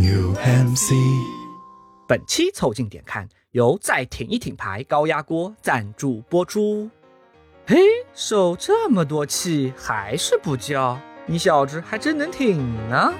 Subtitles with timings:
[0.00, 0.92] New MC，
[2.06, 6.88] 本期凑近点看由再挺一挺牌高压锅赞助播出。
[7.66, 7.78] 嘿，
[8.14, 12.58] 受这么多气还是不叫，你小子还真能挺
[12.88, 13.12] 呢。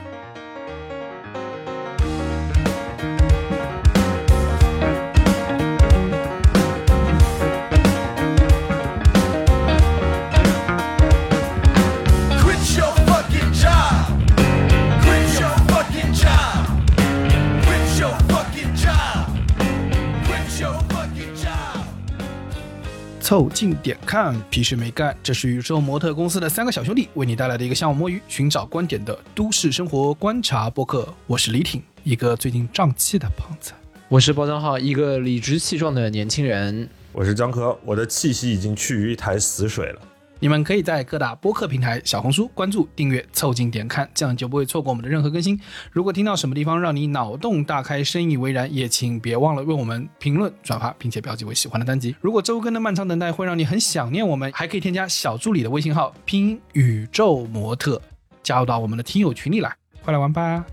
[23.29, 25.15] 凑近点看，屁事没干。
[25.23, 31.07] 这是宇宙模特公司的三个小兄弟为你带来的一个项目摸鱼、寻找观点的都市生活观察播客。
[31.27, 33.73] 我是李挺，一个最近胀气的胖子。
[34.09, 36.89] 我是包装浩，一个理直气壮的年轻人。
[37.13, 40.01] 我是江科，我的气息已经趋于一潭死水了。
[40.41, 45.59] 你们可以在各大播客平台、小红书关注、订阅、凑近点看，这样就不会错过我们的任何更新。
[45.91, 52.15] 如果听到什么地方让你脑洞大开、深以为然，也请别忘了为我们评论、转发，并且标记为喜欢的单集。
[52.21, 58.01] 如果周更的漫长等待会让你很想念我们，还可以添加小助理的微信号拼音宇宙模特，
[58.43, 59.75] 加入到我们的听友群里来，
[60.05, 60.65] 快来玩吧！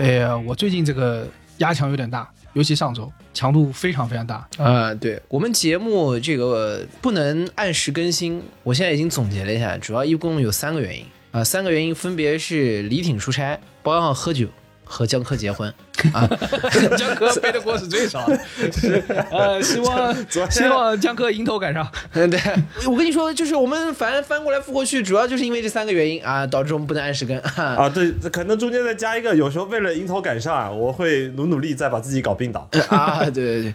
[0.00, 4.48] 哎呀，我最近这个压强有点大，尤其上周强度非常非常大。
[4.56, 14.48] 啊、对我们节目这个不能按时更新，我现在已经总结了一下，主要一共有三个原因啊、三个原因分别是李挺出差、包上喝酒
[14.84, 15.70] 和江科结婚
[16.12, 16.28] 啊。
[16.96, 18.38] 江科背的锅是最少的，
[18.72, 20.14] 是 呃，希望
[20.50, 21.86] 希望江科迎头赶上。
[22.12, 22.40] 嗯，对，
[22.86, 27.38] 我跟你说，就是我们翻翻过来覆过去，主要就是因为这三个原因啊，导致我们不能按时更。
[27.38, 32.68] 啊，对，可能中间再加一个，有时候为了迎头赶上啊，我会努努力再把自己搞病倒。
[32.88, 33.74] 啊，对对对，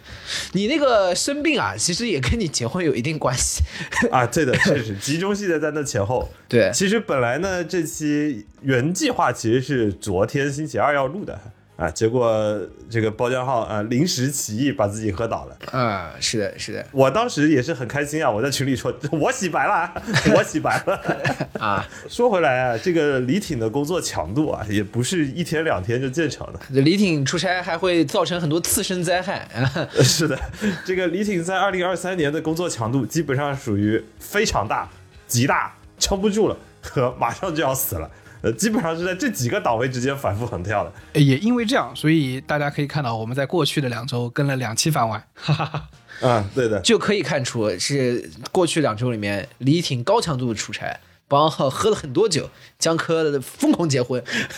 [0.52, 3.62] 你那个生病啊，其实也跟你结婚有一定关系。
[4.10, 6.28] 啊，对的，确实，集中系的在那前后。
[6.48, 11.38] 对，其实本来呢，这期原计划其实是昨天星期二要录的
[11.76, 15.78] 啊，结果这个包浆号啊临时起意把自己喝倒了。
[15.78, 19.92] 啊，是的，是的，我当时也是很开心啊，我在群里说， 我洗白了，
[20.34, 21.00] 我洗白了。
[21.60, 26.80] 啊，说回来啊，这个李挺的工作强度啊，也不是一天两天就建成的。
[26.80, 29.88] 李挺出差还会造成很多次生灾害啊。
[30.02, 30.38] 是的，
[30.86, 34.88] 这个李挺在二零二三年的工作强度基本上属于非常大、
[35.26, 38.10] 极大、撑不住了和马上就要死了。
[38.42, 40.92] 呃，基本上是在这几个档位之间反复横跳的。
[41.20, 45.88] 也因为这样，所以大家可以看到，我们在过去的两周跟了两期番外，哈哈哈。
[46.20, 50.98] 啊，对的，就可以看出是过去两周里面李挺高强度的出差。
[51.28, 52.48] 包养号喝了很多酒，
[52.78, 54.22] 江科的疯狂结婚，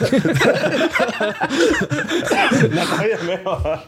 [2.70, 3.82] 那倒也没有啊，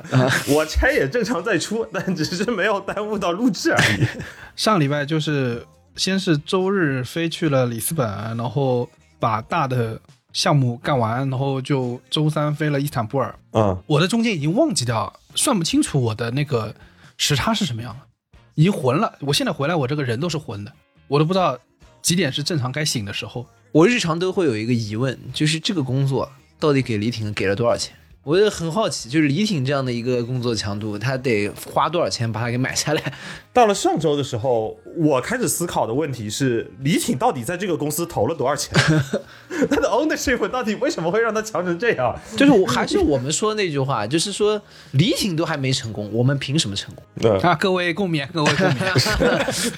[0.49, 4.07] 我差也正常在出，但只是没有耽误到录制而已。
[4.57, 5.63] 上礼拜就是
[5.95, 8.89] 先是周日飞去了里斯本，然后
[9.21, 10.01] 把大的
[10.33, 13.33] 项目干完，然后就周三飞了伊斯坦布尔。
[13.53, 16.75] 嗯，我的中间已经忘记掉，算不清楚我的那个
[17.19, 18.07] 时差是什么样了，
[18.55, 19.17] 已经混了。
[19.21, 20.73] 我现在回来，我这个人都是混的，
[21.07, 21.59] 我都不知道
[22.01, 23.47] 几点是正常该醒的时候。
[23.73, 26.29] 我日常都会有一个疑问，就是这个工作
[26.59, 27.95] 到底给李挺给了多少钱？
[28.23, 33.03] 我也很好奇，就是李挺这样的一个工作强度，他得花多少钱把它给买下来？
[33.53, 38.75] 到了上周的时候，我开始思考的问题是，李挺到底在这个公司投了多少钱？
[39.71, 42.15] 他的 ownership 到底为什么会让他强成这样？
[42.37, 44.61] 就是我还是我们说那句话，就是说
[44.93, 47.03] 李挺都还没成功，我们凭什么成功？
[47.21, 48.93] 对，啊，各位共勉，各位共勉。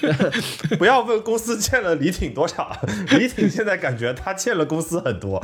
[0.77, 2.77] 不要问公司欠了李挺多少，
[3.17, 5.41] 李挺现在感觉他欠了公司很多。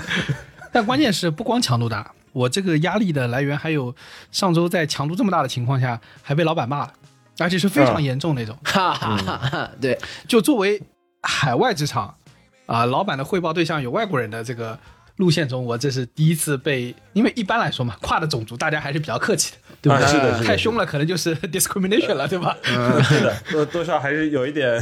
[0.72, 3.95] 但关键是不光强度大，我这个压力的来源还有
[4.31, 6.94] 上周在强度这么大的情况下还被老板骂了，
[7.38, 8.57] 而且是非常严重那种。
[8.63, 9.72] 哈哈哈哈！
[9.81, 9.97] 对，
[10.28, 10.81] 就作为
[11.22, 12.16] 海外职场
[12.66, 14.78] 啊、老板的汇报对象有外国人的这个
[15.16, 19.96] 路线中，我这是第一次被，因为一般来说嘛，跨的种族大家还是比较客气的，对吧？
[19.96, 22.55] 啊是的是的太凶了可能就是 discrimination 了，对吧？
[22.64, 24.82] 是的，多多少还是有一点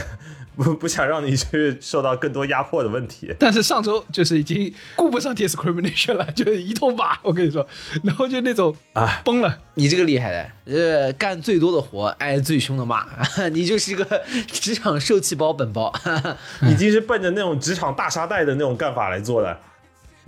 [0.57, 3.33] 不不想让你去受到更多压迫的问题。
[3.39, 7.65] 但是上周就是已经顾不上 discrimination 了， 就是一通骂，我跟你说，
[8.03, 9.59] 然后就那种啊崩了。
[9.75, 13.05] 你这个厉害的，呃，干最多的活，挨最凶的骂，
[13.53, 15.93] 你就是一个职场受气包本包。
[16.67, 19.57] 已经是奔着那种职场大沙袋的那种干法来做的。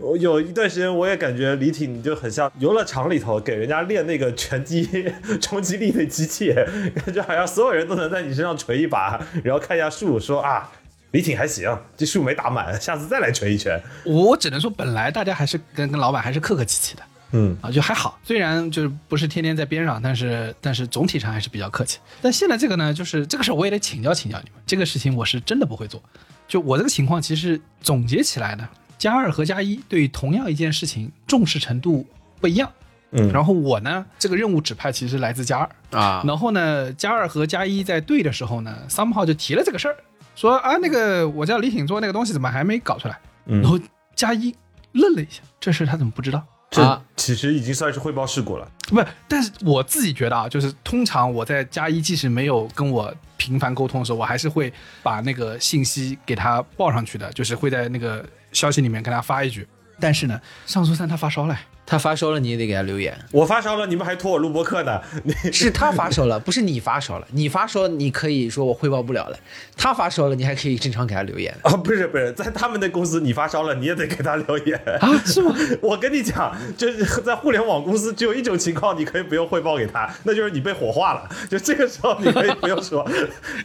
[0.01, 4.87] 我有一段时间，我也感觉李挺就很像游乐场里头给人家练那个拳击
[5.41, 6.53] 冲击力的机器，
[6.95, 10.71] 感觉好像所有人都能在你身上锤一把，然后看一下树，说啊，
[11.11, 13.81] 李挺还行，这树没打满，下次再来锤一拳。
[14.05, 17.03] 我只能说，本来大家还是跟跟老板还是客客气气的，
[17.33, 18.17] 嗯啊，就还好。
[18.23, 21.99] 虽然就是不是天天在边上，但是但是总体上还是比较客气。
[22.21, 26.01] 但现在这个呢，就是这个事儿我也得请教请教你们，这个事情我是真的不会做。
[26.47, 28.67] 就我这个情况，其实总结起来呢，
[28.99, 32.05] 加二和加一对同样一件事情重视程度
[32.39, 32.71] 不一样。
[33.11, 39.95] 嗯，然后我呢，这个任务指派其实来自加二，啊，然后呢，加二和加一在对的时候呢，somehow 就提了这个事儿，
[40.35, 43.17] 说啊，那个我叫李挺做那个东西怎么还没搞出来？
[43.47, 43.79] 嗯然后
[44.13, 44.55] 加一
[44.91, 46.45] 愣了一下，这事他怎么不知道？
[46.69, 48.71] 这啊其实已经算是汇报事故了。
[48.89, 59.67] 不，但是我自己觉得啊，就是通常我在加一，即使没有跟我频繁沟通的时候，我还是会把那个信息给他报上去的，就是会在那个消息里面给他发一句。
[59.99, 63.17] 但是呢，上周三他发烧了，他发烧了，你也得给他留言。
[63.31, 65.01] 我发烧了，你们还拖我录播课呢？
[65.51, 67.27] 是他发烧了，不是你发烧了。
[67.31, 69.37] 你发烧，你可以说我汇报不了了。
[69.75, 71.55] 他发烧了，你还可以正常给他留言。
[71.63, 74.79] 啊，不是不是，在他们的公司，你发烧了，你也得给他留言。
[74.99, 75.55] 啊，是吗？
[75.81, 81.29] 我跟你讲，就是在互联网公司，只有一种情况你可以不用汇报给他，那就是你被火化了。
[81.49, 83.07] 就这个时候你可以不用说，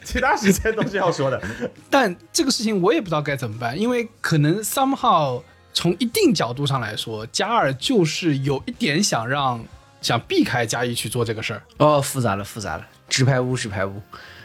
[0.02, 1.40] 其他时间都是要说的。
[1.90, 5.42] 但这个事情我也不知道该怎么办，因为可能 somehow
[5.74, 9.62] 从一定角度上来说，加尔就是有一点想让
[10.00, 14.00] 想避开加一去做这个事儿，哦，复杂了，复杂了，直排屋，直排屋。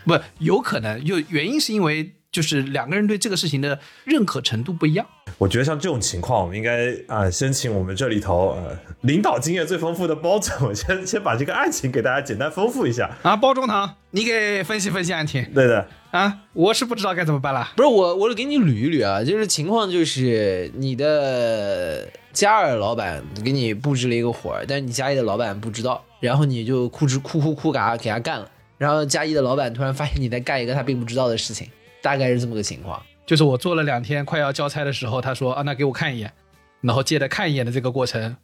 [0.05, 5.05] 不有可能，就原因是因为就是两个人对这个事情的认可程度不一样。
[5.39, 13.09] 我觉得像这种情况，我们应该啊、先请我们这里头呃领导经验最丰富的包总，先先把这个案情给大家简单丰富一下。
[13.24, 17.71] 啊，包中堂，你给分析分析案情对的，啊，我是不知道该怎么办了。
[17.77, 31.69] 不是我，我给你捋一捋啊，就是情况就是你的加二老板给你布置了一个活儿，但是你加一的老板不知道，然后你就哭哧哭哭哭给他给他干了，然后加一的老板突然发现你在干一个他并不知道的事情，
[32.01, 33.01] 大概是这么个情况。
[33.29, 36.33] 就是我做了两天，快要交差的时候，他说啊，那给我看一眼，
[36.81, 38.35] 然后借着看一眼的这个过程，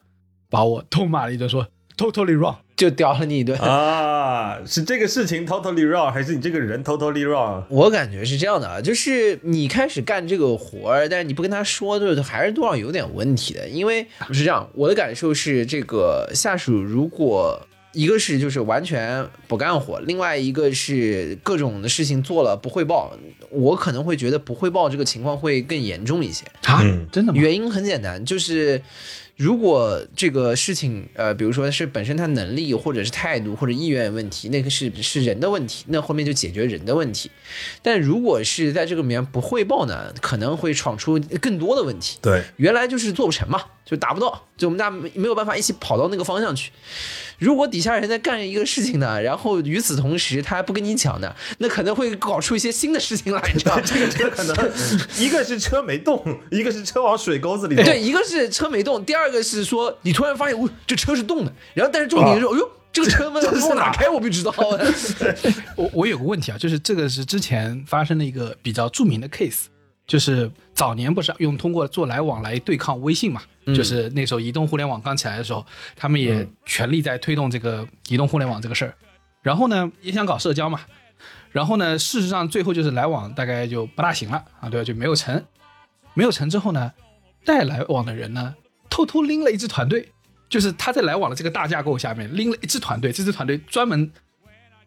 [0.48, 1.68] 把我痛骂了一顿，说
[1.98, 2.58] totally wrong。
[2.78, 3.58] 就屌了你一顿。
[3.58, 7.64] 啊，是这个事情 totally wrong，还是你这个人 totally wrong？
[7.70, 13.68] 我感觉是这样的啊，就是你开始干这个活儿，但是你不跟他说，就是还是多少有点问题的。
[13.68, 17.60] 因为是这样，我的感受是，这个下属如果
[17.96, 23.18] 一个是就是完全不干活，另外一个是各种的事情做了不汇报，
[23.50, 26.46] 我可能会觉得不汇报这个情况会更严重一些。
[26.66, 27.40] 啊，嗯真的吗？
[27.40, 28.82] 原因很简单，就是
[29.38, 37.32] 如果这个事情，呃，比如说是本身他能力或者是态度或者意愿问题，那个是是人的问题，那后面就解决人的问题。
[37.82, 42.18] 但如果是在这个里面不汇报呢，可能会闯出更多的问题。
[42.22, 46.72] 对，原来就是做不成嘛，就达不到，就我们大家没没有办法一起跑到那个方向去。
[47.38, 53.84] 如果底下人在干一个事情呢，然后与此同时他还不跟你讲呢，那可能会搞出一些新的事情来，你知道吗？
[53.86, 54.56] 这个车可能
[55.20, 57.76] 一个是车没动，一个是车往水沟子里。
[57.76, 64.54] 对，一个是车没动，第二个是说你突然发现，哦，这车是动的，然后但是重点是，哎呦，这个车门往 哪开我不知道。
[65.76, 69.66] 我我有个问题啊，就是这个是之前发生的一个比较著名的 case，
[70.08, 73.42] 就是早年不是用通过做来往来对抗微信嘛，
[73.74, 75.66] 就是那时候移动互联网刚起来的时候，
[75.96, 78.94] 他们也全力在推动这个移动互联网这个事儿，
[79.42, 80.82] 然后呢也想搞社交嘛，
[81.52, 84.84] 然后呢事实上最后就是来往大概就不大行了啊，对吧？
[84.84, 85.44] 就没有成，
[86.14, 86.92] 没有成之后呢，
[87.44, 88.56] 带来往的人呢
[88.90, 90.10] 偷偷拎了一支团队。
[90.48, 94.10] 就是他在来往的这个大架构下面拎了一支团队，这支团队专门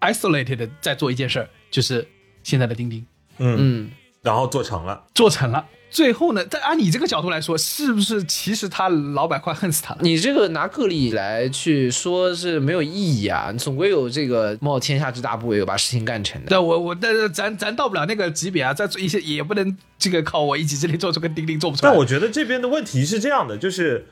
[0.01, 2.07] isolated 的在做一件事儿，就是
[2.45, 3.05] 现在的钉钉。
[3.39, 3.91] 嗯，嗯，
[4.23, 5.05] 然后做成了。
[5.15, 5.67] 做成了。
[5.91, 10.01] 最后呢，但按你这个角度来说，是不是其实他老板快恨死他了？
[10.03, 16.49] 你这个拿个例来去说是没有意义啊，总归有这个冒天下之大不韪把事情干成的。
[16.51, 21.91] 但我我但是咱咱到不了那个级别啊，在一些也不能这个靠我一己之力做出个钉钉做不出来。
[21.91, 24.07] 但我觉得这边的问题是这样的，就是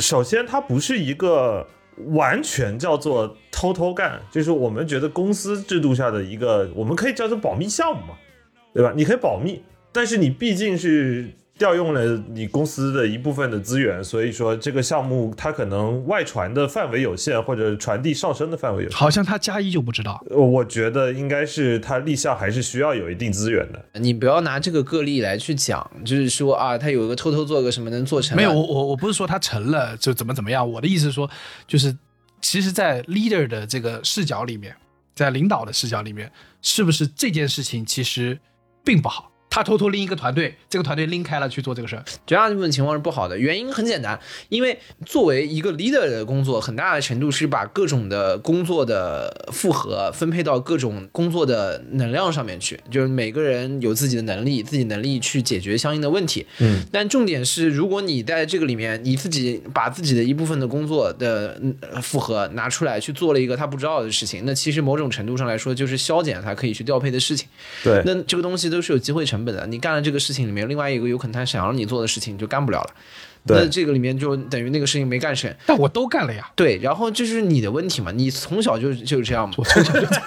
[0.00, 1.64] 首先它不是一个
[2.08, 8.14] 完全叫做偷偷干，就是我们觉得公司制度下的一个，我们可以叫做保密项目嘛，
[8.74, 8.92] 对吧？
[8.96, 9.62] 你可以保密，
[9.92, 18.98] 但是你毕竟是调用了你公司的一部分的资源，所以说这个项目它可能外传的范围有限，或者传递上升的范围有限。
[18.98, 20.24] 好像他加一就不知道。
[20.30, 23.84] 呃我觉得应该是他立项还是需要有一定资源的。
[24.00, 31.30] 你不要拿这个个例来去讲，就是说啊，他有一个偷偷做个什么能做成，没有，我我我不是说他成了就怎么怎么样，我的意思是说，
[31.68, 31.96] 就是
[32.40, 34.74] 其实，在 leader 的这个视角里面，
[35.14, 38.36] 在领导的视角里面，是不是这件事情其实
[38.84, 39.31] 并不好？
[39.52, 42.02] 他偷偷拎一个团队，这个团队拎开了去做这个事儿。
[42.26, 44.18] 绝大部分情况是不好的，原因很简单，
[44.48, 56.46] 因为作为一个 leader 的工作，很大的程度是把各种的工作的负荷分配到各种工作的能量上面去，就是每个人有自己的能力，自己能力去解决相应的问题。
[56.60, 67.46] 嗯，但重点是，如果你在这个里面，你自己把自己的一部分的工作的嗯负荷拿出来去做了一个他不知道的事情，那其实某种程度上来说，就是削减他可以去调配的事情。
[67.84, 69.66] 对，那这个东西都是有机会成本的。
[69.66, 72.94] 你干了这个事情里面，另外一个有可能他想要你做的事情你就干不了了。
[73.46, 75.52] 对那这个里面就等于那个事情没干成。
[75.66, 78.12] 但我都干了呀，对，然后这是你的问题嘛？
[78.12, 79.54] 你从小就就是这样嘛？
[79.58, 80.22] 我从小就这样。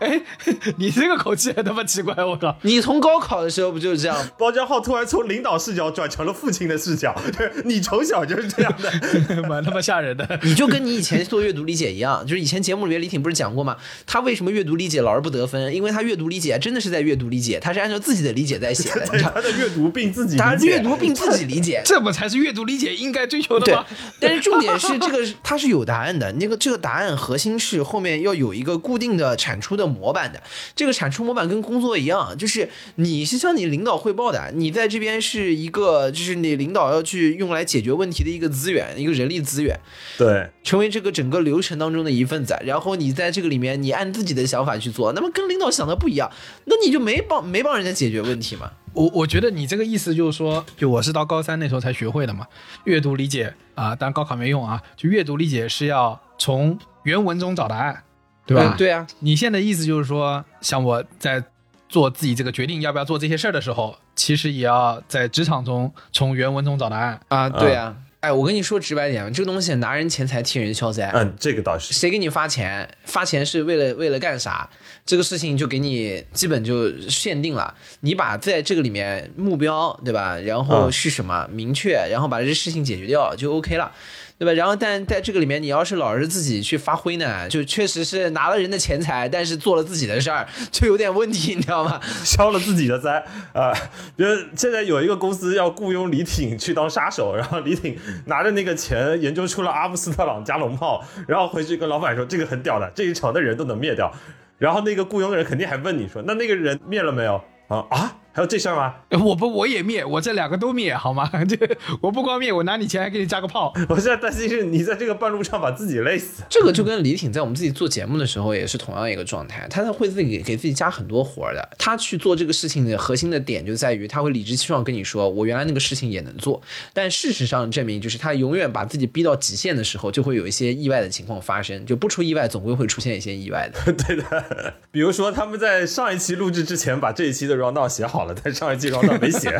[0.00, 0.20] 哎，
[0.78, 2.56] 你这个口气也他妈奇怪，我靠！
[2.62, 4.16] 你从高考的时候不就是这样？
[4.38, 9.42] 包浆浩突然从领导视角转成了父亲的视角，对你从小就是这样的。
[9.48, 10.28] 蛮他妈吓人的。
[10.42, 13.76] 你就跟你以前做阅读理解一样，就是以前节目里面李挺不是讲过吗？
[14.06, 15.72] 他为什么阅读理解老是不得分？
[15.74, 18.88] 因为他阅读理解真的是在阅读理解，他是按照自己的理解在写
[19.22, 21.82] 他的阅读并自己他理解阅读并自己理解。
[21.84, 23.86] 这不才是阅读理解应该追求的对吗？，
[24.18, 30.42] 但是重点是这个 它是有答案的，那个这个答案核心是后面要有一个固定的产出的模板的。
[30.74, 39.78] 这个产出模板跟工作一样，就是你是向你领导汇报的，你在这边是一个就是你领导要去用来解决问题的一个资源，一个人力资源。
[40.18, 46.30] 对，成为这个整个流程当中的一份子，然后你在这个里面，你按自己的想法去做，那么跟领导想的不一样，
[46.64, 48.70] 那你就没帮没帮人家解决问题嘛？
[48.92, 52.46] 我我觉得你这个意思就是说，就我是到高三那时候才学会的嘛，
[52.84, 58.02] 阅读理解啊，当然高考没用啊，就阅读理解是要从原文中找答案，
[58.46, 58.74] 对吧？
[58.74, 61.42] 嗯对啊，你现在意思就是说，像我在
[61.88, 67.20] 做自己这个决定要不要做这些事儿的时候，其实也要在职场中从原文中找答案。
[67.28, 71.10] 啊，对啊，哎，我跟你说直白点，这个东西拿人钱财替人消灾。
[71.14, 71.94] 嗯，这个倒是。
[71.94, 72.86] 谁给你发钱？
[73.04, 74.68] 发钱是为了为了干啥？
[75.06, 77.74] 这个事情就给你基本就限定了。
[78.00, 80.36] 你把在这个里面目标对吧？
[80.36, 83.90] 然后嗯是什么明确，然后把这事情解决掉就 OK 了。
[84.40, 84.52] 对吧？
[84.54, 92.00] 然后，但在这个里面，你要是老是自己去发挥呢，就确实是拿了人的钱财，但是做了自己的事儿，就有点问题，你知道吗？
[92.24, 93.70] 消了自己的灾啊！
[94.16, 97.94] 比如现在有一个公司要雇佣李挺去当杀手，然后李挺
[98.24, 104.10] 拿着那个钱研究出了阿姆斯特朗加农炮，然后回去跟老板说这个很屌的，这一城的人都能灭掉。
[104.56, 107.34] 然后那个雇佣的人肯定还问你说，那那个人灭了没有
[107.68, 108.16] 啊啊？
[108.32, 108.94] 还有这事儿吗？
[109.24, 111.28] 我不我也灭，我这两个都灭，好吗？
[111.48, 111.56] 这
[112.00, 113.72] 我不光灭，我拿你钱还给你加个炮。
[113.88, 116.42] 我现在担心是你在这个半路上把自己累死。
[116.48, 121.68] 这个就跟李挺在我们自己做节目的时候也是同样一个状态，他会自己给给自己加很多活儿的。
[121.78, 126.60] 他去做这个事情的核心的点就在于，他会理直气壮跟你说，我原来那个事情也能做，
[126.92, 133.92] 但事实上证明，就是他永远把自己逼到极限的时候，就会有一些意外的情况发生，就不出意外，总归会出现一些意外的。
[133.92, 139.50] 对的，比如说他们在上一期录制之前把这一期的 round 写好了，但上一期 round down 没写。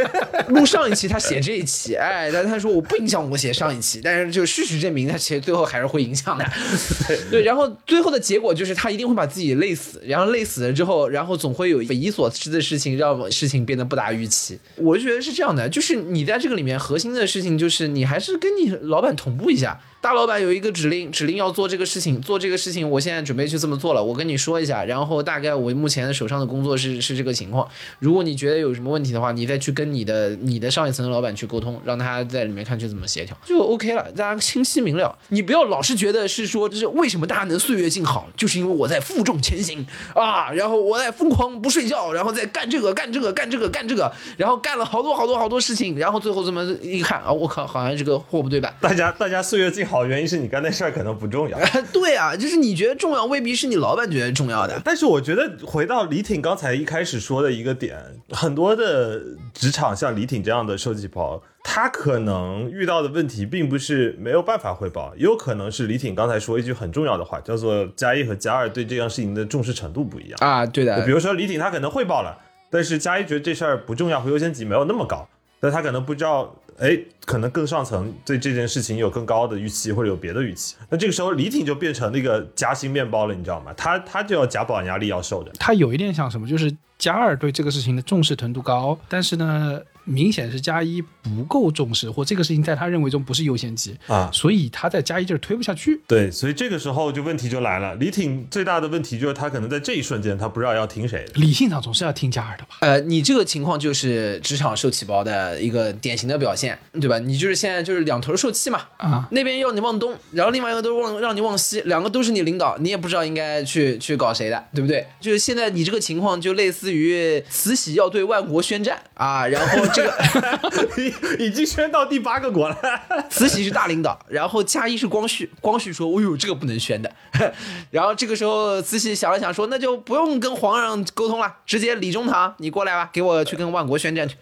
[0.48, 6.44] 录上一期他写这一期，哎，但他说我不影响我写上一期，但是就事实证明，他其实最后还是会影响的。
[7.30, 14.58] 对，然后最后的结果就是他一定会把自己累死，然后累死了之后，然后总会有匪夷所思的事情让事情变得不达预期。
[14.76, 19.80] 我就觉得是这样的，就是你在这个里面核心的事情就是你还是跟你老板同步一下。
[20.06, 27.68] 大老板有一个指令，指令要做这个事情，做这个事情，我现在准备去这么做了，我跟你说一下，然后大概我目前手上的工作是是这个情况。
[27.98, 35.18] 如果你觉得有什么问题的话，你再去跟你的你的上一层的老板去沟通，让他在里面看去怎么协调，就 OK 了，大家清晰明了。
[35.30, 39.84] 你不要老是觉得是说，就是为什么大家能岁月静好，就是因为我在负重前行
[40.14, 48.72] 啊，然后我在疯狂不睡觉，然后再干这个干这个干这个干这个，然后干了好多好多好多事情，然后最后这么一看啊，我靠，好像这个货不对版。
[48.80, 51.58] 大家大家岁月静好，原因是你干那事儿可能不重要。
[51.92, 54.80] 对啊，就是你觉得重要，未必是你老板觉得重要的。
[54.84, 57.98] 但是我觉得回到李挺刚才一开始说的一个点，
[58.30, 59.22] 很多的
[59.54, 70.38] 职场像李挺这样的设计包，他可能遇到的问题并不是没有办法汇报，也有可能是李挺刚才说一句很重要的话，叫做加一和加二对这样事情的重视程度不一样。
[70.40, 72.38] 啊，对的比如说李挺他可能汇报了，
[72.70, 75.28] 但是加一觉得这事儿不重要和优先级没有那么高，
[75.60, 80.74] 但他可能不知道，哎，可能更上层对这件事情有更高的预期或者有别的预期。
[80.90, 83.72] 那这个时候李挺就变成那个夹心面包了，你知道吗？
[83.76, 85.50] 他他就要夹保压力要受的。
[85.58, 96.00] 他有一点像什么，就是加二对这个事情的重视程度高，但是呢，明显是加一不够重视，或这个事情在他认为中不是优先级啊所以他在加一这儿推不下去。
[96.06, 97.94] 对，所以这个时候就问题就来了。
[97.96, 101.32] 李挺最大的问题就是他可能在这一瞬间他不知道要听谁的。
[101.34, 102.76] 理性上总是要听加二的吧？
[102.80, 107.18] 呃，你这个情况就是职场受气包的一个典型的表现，对吧？
[107.18, 115.06] 你就是现在就是两头受气嘛，啊，那边要你往东，然后另外一个都往让你往西，两个都是你领导，你也不知道应该去去搞谁的，对不对？
[115.20, 122.76] 就是现在你这个情况就类似于慈禧要对万国宣战啊，然后这个 已经宣到第八个国了。
[123.30, 127.10] 慈禧是大领导，然后嘉一是光绪，光绪说：“哎呦，这个不能宣的。
[127.90, 134.36] ”然后这个时候慈禧想了想说：“那就不用跟皇上沟通了，直接李中堂你过来吧，给我去跟万国宣战去。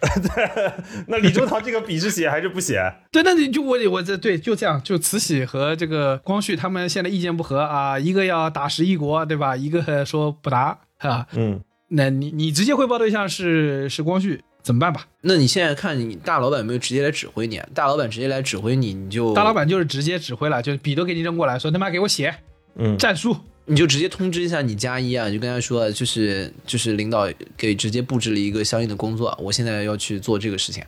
[1.07, 2.93] 那李中堂这个笔是写还是不写？
[3.11, 9.55] 对，那你就我我这对就这样，就慈禧和这个光绪他们现在意见不合啊，一个要打十一国，对吧？
[9.55, 15.05] 一个说不打啊，嗯，那你你直接汇报对象是是光绪，怎么办吧？
[15.21, 17.57] 那你现在看你大老板有没有直接来指挥你？
[17.57, 17.69] 啊？
[17.75, 22.35] 大老板直接来指挥你，你就大老板就是直接指挥了，就笔都给你扔过来，说他妈给我写
[22.75, 23.37] 嗯战术。
[23.67, 30.83] 你就直接通知一下你加一啊，你就跟他说，就是就是领导给直接布置了一个相应的工作，我现在要去做这个事情，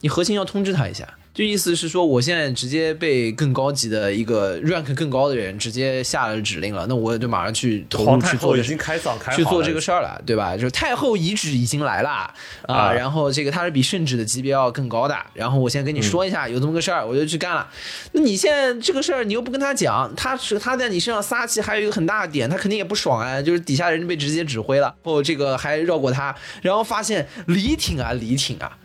[0.00, 10.56] 你核心要通知他一下，就意思是说，我现在直接被更高级的一个 rank 更高的人直接下了指令了，那我就马上去投入去做去做这个事儿了，对吧？
[10.56, 12.34] 就是太后遗旨已经来了啊，
[12.66, 17.68] 啊然后这个他是比圣旨的级别要更高的，然后我先跟你说一下，有这么个事儿，我就去干了。
[18.12, 28.78] 那你现在这个事儿你又不跟他讲，他是他在你身上撒气，还有一个很大的点，他肯定也不爽啊，就是底下人被直接指挥了，哦，这个还绕过他，然后发现李挺啊，李挺啊。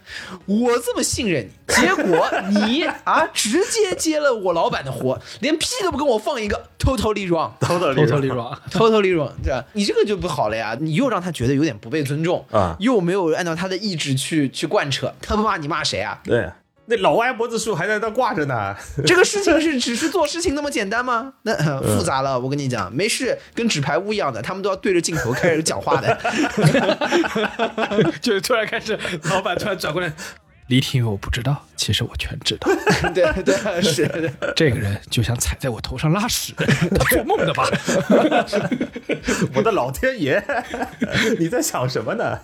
[0.45, 7.51] 我这么信任你，结果你啊直接接了我老板的活， 连屁都不跟我放一个，totally wrong。
[7.59, 9.63] 偷偷偷偷利润，totally wrong， 对吧？
[9.73, 16.19] 你这个就不好了呀，你又让他觉得有点不被尊重啊又没有按照他的意志去去贯彻，他不骂你骂谁啊？
[16.23, 16.49] 对，
[16.87, 18.75] 那老歪脖子树还在那挂着呢。
[19.05, 21.33] 这个事情是只是做事情那么简单吗？
[21.43, 26.17] 那、呃复杂了，我跟你讲，没事，跟纸牌屋一样的，他们都要对着镜头开始讲话的。
[28.21, 30.11] 就是突然开始，老板突然转过来，
[30.67, 32.71] 李挺我不知道，其实我全知道。
[33.13, 37.67] 对对是的，这个人就想踩在我头上拉屎，他做梦的吧？
[39.55, 40.43] 我的老天爷，
[41.39, 42.39] 你在想什么呢？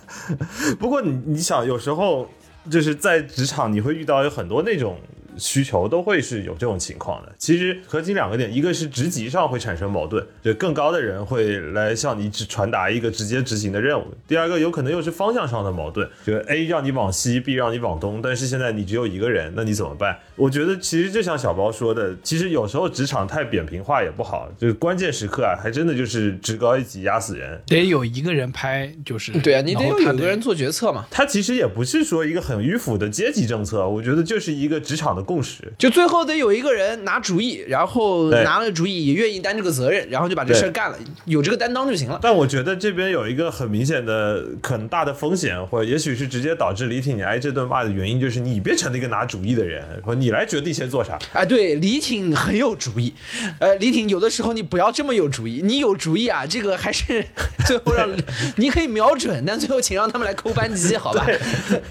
[0.78, 2.28] 不过你你想，有时候
[2.70, 4.98] 就是在职场，你会遇到有很多那种
[5.36, 7.32] 需求，都会是有这种情况的。
[7.38, 20.18] 其实核心两个点，一个是职级上会产生矛盾，就更高的人会来向你只传达一个直接执行的任务；第二个有可能又是方向上的矛盾，就是 A 让你往西，B 让你往东，但是现在你只有一个人，那你怎么办？
[20.36, 27.60] 我觉得其实就像小包说的，其实有时候职场太扁平化也不好，就是关键时刻啊，还真的就是职高一级压死人。
[27.66, 31.06] 得有一个人拍，就是对啊，你得然后他有有个人做决策嘛。
[31.10, 35.72] 他其实也不是说一个很迂腐的阶级政策，我觉得就是一个职场的共识。
[35.78, 42.18] 就最后得有一个人拿主意，然后拿了主意也愿意担这个责任，然后就把这事儿干了，有这个担当就行了。
[42.22, 51.18] 但我觉得这边有一个很明显的、很大的风险，或者也许是直接导致李挺你挨这顿骂的原因，就是你变成了一个拿主意的人，说你来决定先做啥。
[51.32, 53.12] 哎，对，李挺很有主意。
[53.58, 57.24] 呃，李挺有的时候你不要这么有主意，你有主意啊，这个还是
[57.66, 58.08] 最后让
[58.56, 61.26] 你可以瞄准，但最后请让他们来扣扳机，好吧？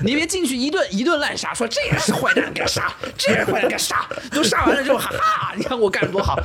[0.03, 2.83] 你别进去一顿一顿滥杀，说这也是坏蛋，给他杀；
[3.21, 4.07] 这也是坏蛋，给杀。
[4.31, 6.39] 都杀完了之后，哈哈，你看我干的多好，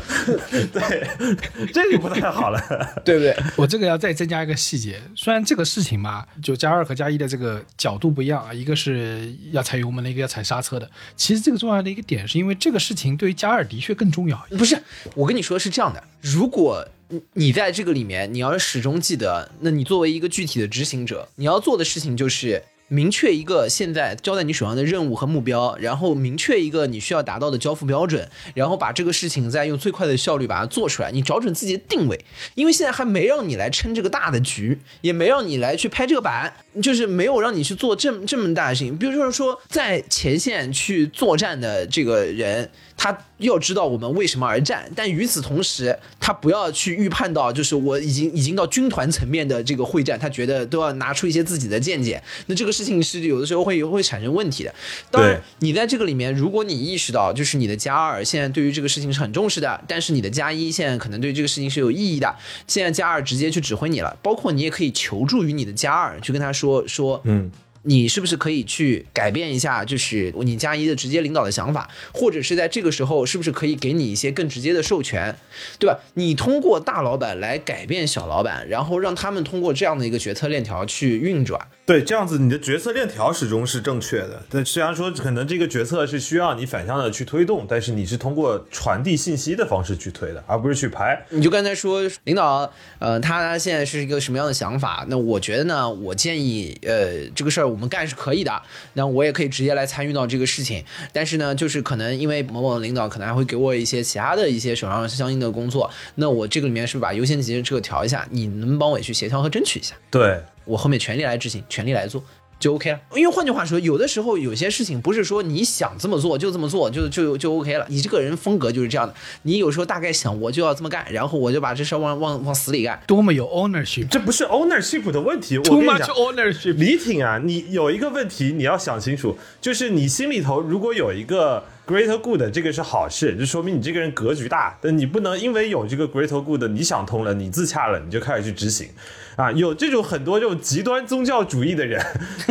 [0.72, 1.08] 对，
[1.72, 2.60] 这就不太好了。
[3.04, 3.36] 对不对？
[3.56, 10.90] 我这个要再增加一个细节，虽然这个事情嘛，就加二和加一的这个角度不一样啊，一个是要踩油门的，一个要踩刹车的。
[11.16, 14.46] 其实这个重要的一个点是因为这个事情对于加二的确更重要。
[14.58, 14.76] 不是，
[15.14, 22.62] 我跟你说是这样的，如果你你在这个里面，你要是始终记得，那你作为一个具体的执行者，你要做的事情就是。
[22.88, 31.10] 明确一个现在交在你手上的任务和目标，然后明确一个你需要达到的交付标准，然后把这个事情再用最快的效率把它做出来。
[31.10, 38.96] 你找准自己的定位，因为现在还没让你来撑这个大的局，也没让你来去拍这个板，就是没有让你去做这么这么大的事情。
[38.96, 54.74] 比如说说在前线去作战的这个人，他要知道我们为什么而战，但与此同时，他不要去预判到，就是我已经已经到军团层面的这个会战，他觉得都要拿出一些自己的见解，那这个事情是有的时候会会产生问题的。
[55.10, 62.34] 当然，你在这个里面，如果你意识到，就是你的加二现在对于这个事情是很重视的，但是你的加一现在可能对这个事情是有意义的，
[62.66, 67.50] 现在加二直接去指挥你了，包括你也可以求助于你的加二，去跟他说说说，嗯，
[67.86, 75.34] 你是不是可以去改变一下，就是你加一的直接领导的想法，或者是在这个时候，是不是可以给你一些更直接的授权，
[75.78, 75.98] 对吧？
[76.14, 81.60] 你通过大老板来改变小老板，然后让他们通过这样的一个决策链条去运转。
[81.86, 84.42] 对，这样子你的决策链条始终是正确的。
[84.50, 91.24] 但虽然说可能这个决策是需要你反向的去推动，但是你是通过传递信息的方式去推的，而不是去拍。
[91.30, 92.68] 你就刚才说领导，
[92.98, 95.06] 呃，他现在是一个什么样的想法？
[95.08, 98.62] 那我觉得呢，我建议，呃，这个事儿我们干是可以的，
[98.94, 100.82] 那我也可以直接来参与到这个事情。
[101.12, 108.26] 但是呢，就是可能因为某某领导可能还会给我一些其他的一些手上相应的工作，那我这个里面是不是把优先级这个调一下？
[108.30, 109.94] 你能帮我去协调和争取一下？
[110.10, 112.24] 对，我后面全力来执行，全力来做。
[112.58, 117.86] 就 OK 了，因为换句话说，有的时候有些事情不是说你想这么做就这么做就就就 OK 了。
[117.90, 122.98] 你这个人风格就是这样的，你有时候大概想我就要这么干，然后我就把这事儿往往往死里干。
[123.06, 125.58] 多么有 ownership，这不是 ownership 的问题。
[125.58, 126.74] 我 too 跟你 much，ownership。
[126.76, 134.78] 李挺啊，你有一个问题你要想清楚，就是你心里头如果有一个 greater good，这个是好事，就说明你这个人格局大。
[134.80, 138.88] 但你不能因为有这个 greater good，你想通了，你自洽了，你就开始去执行。
[139.36, 142.02] 啊，有这种很多这种极端宗教主义的人，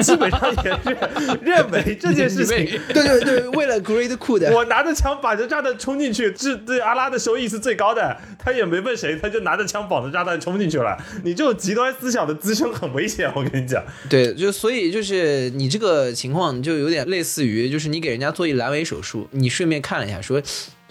[0.01, 0.97] 基本上也是
[1.41, 8.15] 认为这件事情，对对对，为了 great cool 的，我拿着枪绑着炸弹冲进去，这对阿拉的收益是最高的。
[8.37, 10.95] 他也没问谁，他就拿着枪绑着炸弹冲进去了。
[11.23, 13.83] 你这种极端思想的滋生很危险，我跟你讲。
[14.07, 20.39] 对，就所以就是你这个情况就有点类似于，就是你给人家做一阑尾手术，你顺便看了一下，说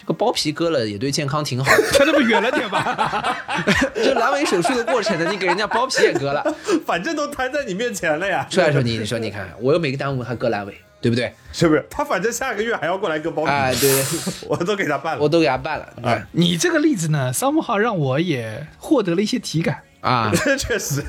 [0.05, 1.83] 这个包皮割了也对健康挺好的。
[1.99, 3.43] 他这么远了点吧？
[3.97, 6.45] 这阑尾手术的过程呢，你给人家包皮也割了，
[6.85, 8.47] 反正都摊在你面前了呀。
[8.51, 11.33] 出来时候你，你说你看，我又没耽误他割阑尾，对不对？
[11.55, 11.87] 是不是？
[11.89, 14.05] 他反正下个月还要过来割包皮，哎，对，
[14.47, 15.23] 我都给他办了。
[15.23, 15.89] 我都给他办了。
[16.03, 21.03] 啊你这个例子呢，somehow 让我也获得了一些体感，啊，这确实，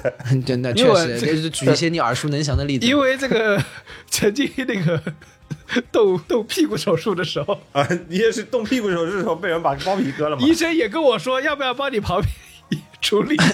[0.46, 2.86] 真的确实，就是举一些你耳熟能详的例子。
[2.86, 3.62] 因为这个
[4.10, 5.02] 曾经那个
[5.92, 10.46] 动动屁股手术的时候，啊，你也是动屁股手术的时候被人把包皮割了吗？
[10.46, 13.36] 医生也跟我说要不要帮你旁边处理。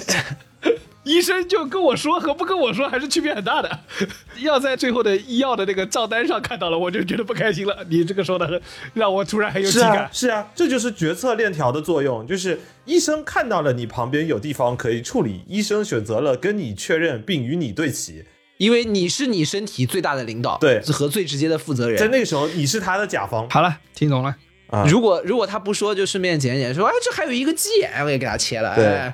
[1.03, 3.79] 医生就跟我说和不跟我说还是区别很大的，
[4.41, 7.83] 要在最后的医药的那个账单上看到了，我就觉得不开心了。
[7.89, 8.61] 你这个说的
[8.93, 10.09] 让我突然很有体是啊感，。
[10.13, 18.23] 是啊，这就是决策链条的作用，就是医生看到了你旁边有地方可以处理，医生选择了跟你确认并与你对齐，
[18.61, 22.07] 因为你是你身体最大的领导，对和最直接的负责人在。
[22.09, 24.35] 那个时候你是他的甲方好了，听懂了。
[24.71, 24.83] 啊。
[24.89, 28.73] 如果如果他不说，就顺便捡一捡，说哎，这还有一个鸡眼，我也给他切了。
[28.75, 29.13] 对哎，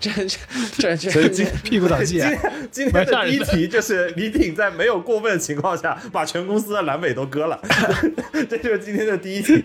[0.00, 0.26] 这这
[0.78, 7.60] 这这这所以今屁股倒鸡眼今天今天的第一题就是李挺在没有过分的情况下把全公司的阑尾都割了，
[8.48, 9.62] 这就是今天的第一题。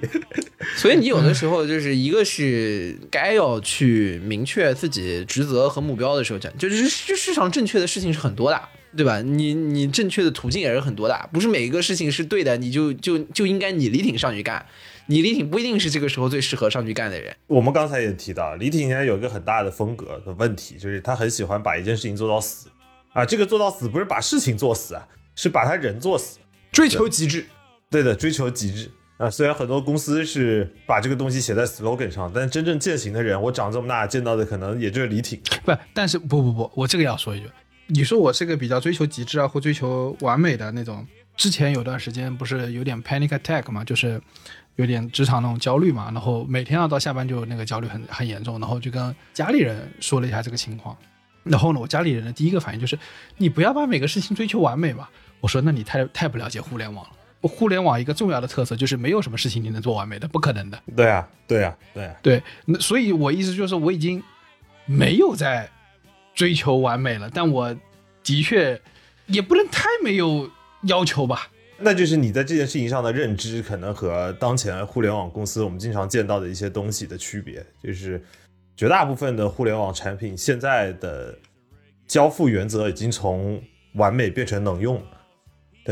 [0.75, 8.61] 所以你有的时候就是一个是该要去明确自己职责和目标的时候，讲就是这世上正确的事情是很多的，
[8.95, 9.21] 对吧？
[9.21, 14.65] 你你正确的途径也是很多的，不是每一个事情是对的，你就就就应该你李挺上去干，
[15.07, 17.35] 你李挺不一定是这个时候最适合上去干的人。
[17.47, 22.67] 我们刚才也提到，李挺现在有一个很大的风格的问题，就是他很喜欢把一件事情做到死
[23.13, 23.25] 啊。
[23.25, 26.39] 这个做到死不是把事情做死啊，是把他人做死。
[26.71, 27.45] 追求极致，
[27.89, 29.29] 对的，追求极致啊。
[29.29, 35.39] 虽然很多公司是把这个东西写在 slogan 上，但真正践行的人，我长这么大见到的可能也就是李挺。
[35.65, 37.49] 不，但是不不不，我这个要说一句，
[37.89, 41.05] 你说我是个比较追求极致啊，或追求完美的那种。
[41.35, 44.21] 之前有段时间不是有点 panic attack 嘛，就是
[44.75, 50.95] 有点职场那种焦虑嘛，然后每天要到下班就那个焦虑很很严重，然后就跟家里人说了一下这个情况。
[51.43, 52.99] 然后呢，我家里人的第一个反应就是，
[53.37, 55.07] 你不要把每个事情追求完美嘛。
[55.39, 57.11] 我说，那你太太不了解互联网了。
[57.47, 60.77] 互联网一个重要的特色就是没有什么事情你能做完美的，不可能的。
[60.93, 62.15] 对啊，对啊，对啊。
[62.21, 64.21] 对，那所以我意思就是我已经
[64.85, 65.69] 没有在
[66.39, 67.75] 追求完美了，但我
[68.23, 68.79] 的确
[69.27, 70.49] 也不能太没有
[70.83, 71.49] 要求吧。
[71.77, 78.23] 那就是你在这件事情上的认知，可能和当前互联网公司我们经常见到的一些东西的区别，就是
[78.77, 81.37] 绝大部分的互联网产品现在的
[82.07, 83.61] 交付原则已经从
[83.95, 85.03] 完美变成能用。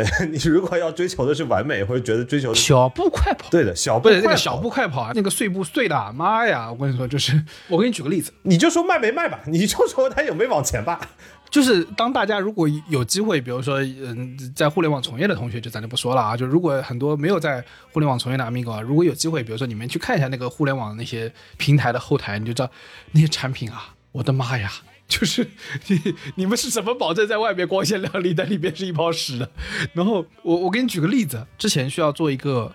[0.03, 6.71] 对 你如果要追求的是完美，或者觉得追求小步快跑，对的小步那快跑个小步快跑啊，那个碎步碎的，妈呀！
[6.71, 10.99] 我跟你说，就是我给你举个例子，你就说卖没卖吧，你就说他有没有往前吧。
[11.49, 16.35] 就是当大家如果有机会，比如说，嗯，在互联网从业的同学，就咱就不说了啊。
[16.35, 22.69] 就如果很多没有在互联网从业的 amigo 啊，如果有机会，比如说你们去看一下那个互联网那些平台的后台，你就知道
[23.13, 24.69] 那些产品啊，我的妈呀！
[25.07, 25.47] 就是
[25.87, 29.49] 你你们是怎么保证在外面光鲜亮丽，但里面是一泡屎的？
[29.93, 32.73] 然后我我给你举个例子，之前需要做一个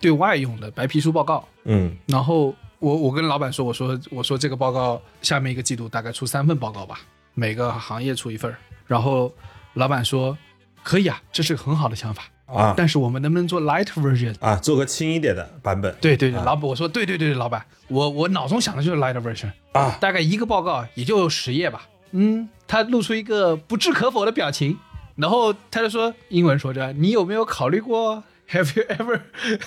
[0.00, 7.00] 对外用的白皮书报告，嗯然后我我跟老板说，我说我说这个报告下面一个季度大概出三份报告吧，
[7.34, 8.56] 每个行业出一份儿。
[8.86, 9.34] 然后
[9.72, 10.36] 老板说
[10.82, 14.34] 可以啊，这是个很好的想法，啊但是我们能不能做 light version？
[14.40, 15.94] 啊，做个轻一点的版本。
[16.00, 21.88] 对对对，啊老板，我说对对对对，老板，我我脑中想的就是 light version，啊，大概一个报告也就十页吧。
[22.12, 24.78] 嗯，他露出一个不置可否的表情，
[25.16, 29.20] 然后他就说英文说着，你有没有考虑过？Have you ever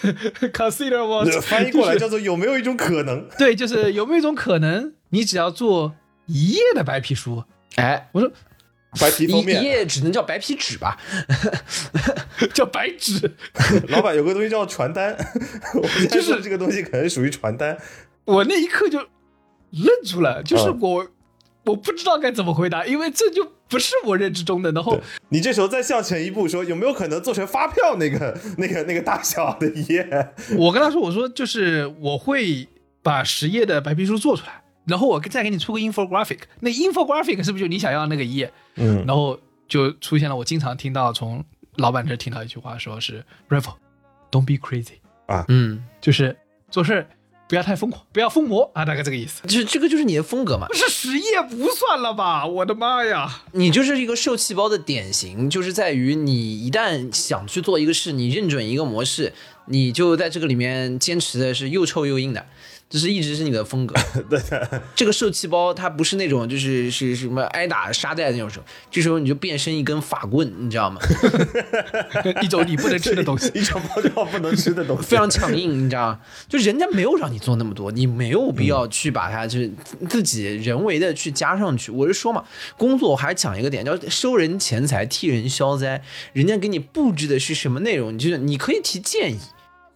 [0.54, 1.28] consider what？
[1.42, 3.28] 翻译过来叫做有没有一种可能？
[3.38, 5.96] 对，就是有没有一种可能，你只要做
[6.28, 7.44] 一页的白皮书？
[7.76, 8.32] 哎，我说
[9.00, 10.98] 白皮封面，一页只能叫白皮纸吧？
[12.54, 13.32] 叫白纸，
[13.90, 15.18] 老板有个东西叫传单，
[16.10, 17.78] 就是这个东西可能属于传单。
[18.26, 21.08] 我那一刻就愣住了，就是嗯我、
[21.66, 24.72] 我不知道该怎么回答，因为这就不是我认知中的。
[24.72, 30.08] 然后你这时候再向前一步说，有没有可能做成发票那个那个那个大小的一页？
[30.58, 32.68] 我跟他说，我说就是我会
[33.02, 38.52] 把十页的白皮书做出来，然后我再给你出个 infographic，那 infographic 是不是就你想要的那个一页？
[38.76, 41.44] 嗯，然后就出现了我经常听到从
[41.76, 44.94] 老板这听到一句话，说是 Revo，don't be crazy，
[45.26, 46.36] 啊嗯，就是
[46.72, 47.08] 做事儿
[47.50, 49.42] 不要太疯狂，不要疯魔啊，大概这个意思。
[49.48, 50.74] 这这个就是你的风格嘛不。
[50.74, 52.46] 是十页不算了吧？
[52.46, 53.44] 我的妈呀！
[53.54, 59.34] 你就是一个受气包的典型，就是在于你一旦想去做一个事，你认准一个模式，
[59.68, 62.46] 你就在这个里面坚持的是又臭又硬的，
[62.90, 63.94] 这是一直是你的风格。
[64.30, 64.40] 对，
[64.96, 71.02] 这个受气包它不是那种就是是什么挨打沙袋的那种时候，这时候你就变身一根法棍，你知道吗？
[72.42, 73.52] 一种你不能吃的东西。
[73.56, 76.20] 一种包装不能吃的东西，非常强硬，你知道吗？
[76.48, 79.70] 就人家没有让你做那么多，你没有必要去把它就是
[80.10, 81.92] 自己人为的去加上去。
[81.92, 82.44] 我是说嘛，
[82.78, 86.02] 工作我还讲一个点，叫收人钱财，替人消灾。
[86.34, 89.40] 人家给你布置的是什么内容，你就是你可以提建议，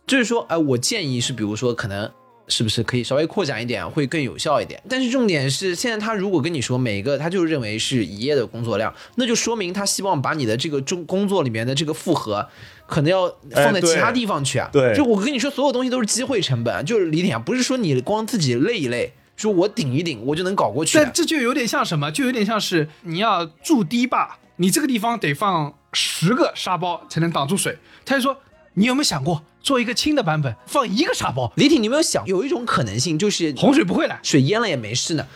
[0.05, 2.11] 就是说，哎、我建议是，比如说可能。
[2.47, 4.81] 是不是可以稍微扩展一点，会更有效一点？
[4.89, 12.47] 但是重点是，现在他如果跟你说每个他就认为是一页的工作量，那就说明他希望把你的这个中工作里面的这个负荷，
[12.87, 14.69] 可能要放在其他地方去啊。
[14.71, 21.11] 对就我跟你说，所有东西都是机会成本，就是李挺啊，不是说你光自己累一累，说我顶一顶我就能搞过去但。
[21.13, 22.11] 这就有点像什么？
[22.11, 27.77] 就有点像是你要筑堤坝，你这个地方得放十个沙包才能挡住水。
[28.05, 28.37] 他就说，
[28.73, 34.19] 你有没有想过做一个轻的版本，放一个沙包，李挺，你有没有想，有一种可能性就是洪水不会来？
[34.23, 35.27] 水淹了也没事呢？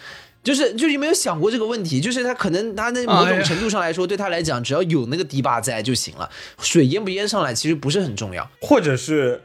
[0.43, 1.99] 就是就是有没有想过这个问题？
[1.99, 8.49] 就是他可能他那某种程度上来说，对他来讲，只要有那个堤坝在就行了，水淹不淹上来其实不是很重要。
[8.61, 9.41] 或者是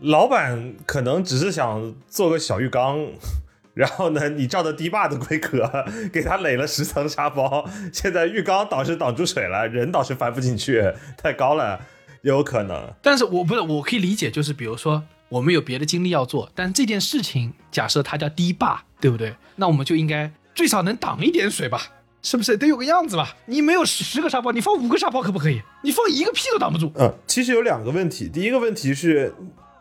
[0.00, 3.06] 老板可能只是想做个小浴缸。
[3.74, 5.66] 然后呢，你照着堤坝的规格
[6.12, 11.80] 给他垒了十层沙包，现在浴缸倒是挡住水了，人倒是翻不进去，太高了，
[12.22, 12.92] 有可能。
[13.02, 19.34] 但是我不是，我可以理解，就是比如说我们有别的经历要做，但这件事情假设它叫堤坝，对不对？
[19.56, 21.82] 那我们就应该最少能挡一点水吧？
[22.24, 23.36] 是不是得有个样子吧？
[23.46, 25.60] 你没有十个沙包，你放五个沙包可不可以？
[25.82, 26.92] 你放一个屁都挡不住。
[26.94, 28.28] 嗯，其实有两个问题。
[28.28, 29.34] 第一个问题是，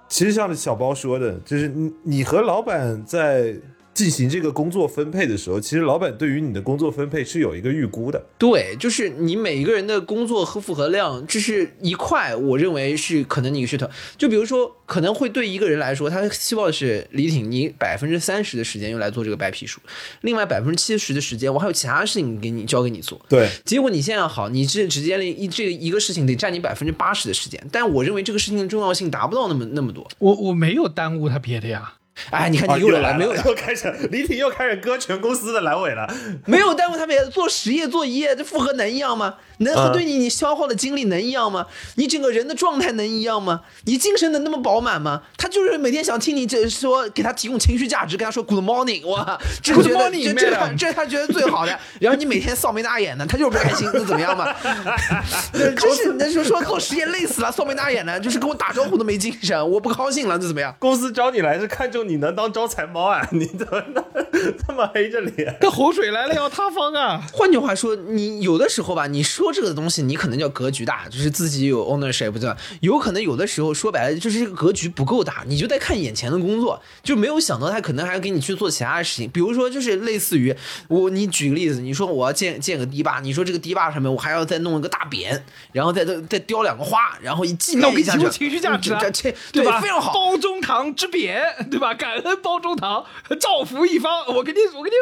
[0.10, 3.56] 其实像小包说的，就是你你和老板在
[4.02, 8.26] 进行这个工作分配的时候，其实老板对于你的工作分配是有一个预估的。
[8.40, 13.88] 对，就是你每一个人的工作和负荷量，这是一块，我认为是可能你是头。
[14.18, 19.80] 就比如说，可能会对一个人来说，他希望是李挺，你百分之三十的时间用来做这个白皮书，
[20.22, 23.24] 另外百分之七十的时间，我还有其他事情给你交给你做。
[23.30, 30.10] 对，结果你现在好，你这直接一这个一个事情得占你百分之八十的时间，但我认为这个事情的重要性达不到那么那么多。
[30.18, 31.94] 我我没有耽误他别的呀，
[32.30, 36.08] 哎，你看啊，你又来没有又开始，李挺又开始割全公司的阑尾了。
[36.46, 39.36] 没有耽误他们做十页做一页，这复合能一样吗？
[39.62, 41.66] 能嗯和对你你消耗的精力能一样吗？
[41.96, 43.62] 你整个人的状态能一样吗？
[43.86, 45.22] 你精神能那么饱满吗？
[45.38, 51.80] 他就是每天想听你这说给他提供情绪价值，跟他说 Good morning，哇，这觉得 morning，这这他这他觉得最好的。
[52.00, 54.54] 然后你每天扫眉打眼的，他就是不开心，那怎么样嘛？
[55.54, 60.74] 对这是那就说做实验累死了，扫眉打眼的，就是跟我打招呼都没精神，我不高兴了，这怎么样？
[60.80, 63.28] 公司招你来是看中你能当招财猫啊？
[63.32, 64.04] 你怎么能
[64.68, 65.58] 这么黑着脸？
[65.62, 67.22] 那洪水来了要塌方啊！
[67.34, 72.58] 换句话说，你有的时候吧，你说这个东西，你可能叫格局大，就是自己有 ownership，对吧？
[72.82, 80.56] 有可能有的时候说白了，就是这个格局不够大，你就在看眼前的工作，就没有想到他可能还要给你去做其他的事情，比如说就是类似于
[80.88, 85.40] 我，你举个例子，你说我要建建个堤坝，你说这个堤坝上面我还要再弄一个大匾，
[85.72, 89.80] 然后再再再雕两个花，然后一纪那我念一下去给你提供，情绪价值啊这这对吧？
[89.82, 90.14] 非常好。
[90.14, 91.94] 包中堂之匾，对吧？
[91.94, 93.06] 感恩包中堂，
[93.40, 94.12] 造福一方。
[94.32, 94.96] 我给你，我给你，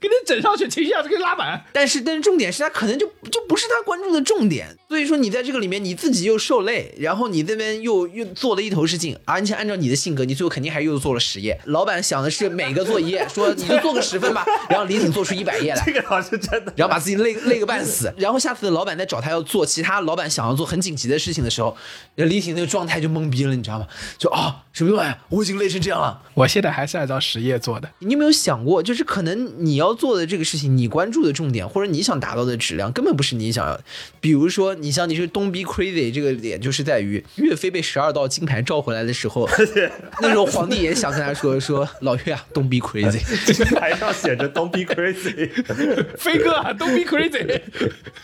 [0.00, 1.64] 给你整上去，停一下，这个拉满。
[1.72, 11.60] 但是，但是重点是他可能就就不是他关注的重点，所以说你在这个里面你自己又受累，然后你这边又又做了一头是劲，而且按照你的性格，你最后肯定还又做了十页。
[11.64, 16.72] 老板想的是每个做一页，说你就做个十分吧，然后李挺做出一百页来，这个老师真的。
[16.76, 21.76] 然后把自己累累个半死，然后下次老板再找他要做其他老板想要做很紧急的事情的时候，
[22.16, 23.86] 李挺那个状态就懵逼了，你知道吗？
[24.18, 25.18] 就啊，什么玩意儿？
[25.28, 26.22] 我已经累成这样了。
[26.34, 27.90] 我现在还是按照十页做的。
[28.00, 33.80] 你有没有想过，就是可能你要做的这个事情，你关注的重点或者你想达到的质量，根本不是你想要。
[34.20, 39.48] 比如说，你像你是东逼 crazy 这个点，就是在于岳飞被十二道金牌召回来的时候，
[40.20, 43.20] 那时候皇帝也想跟他说说老岳啊，东逼 crazy，
[43.52, 45.50] 金牌上写着 “Don't be crazy”。
[46.18, 47.60] 飞哥啊，Don't be crazy。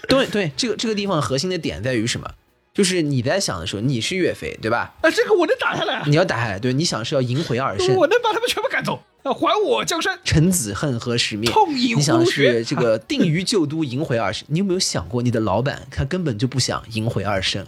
[0.09, 2.31] 对对，这个这个地方核心的点在于什么？
[2.75, 4.95] 就是你在想的时候，你是岳飞，对吧？
[5.03, 6.05] 啊，这个我能打下来啊！
[6.07, 10.18] 你要打下来，对，你想是要赢回二圣，我能把他们全部赶走，啊，还我江山。
[10.24, 11.48] 臣子恨何时灭？
[11.50, 14.44] 痛饮你想是这个定于旧都，迎回二圣。
[14.48, 17.64] 你有没有想过，你的老板他根本就不想迎回二圣？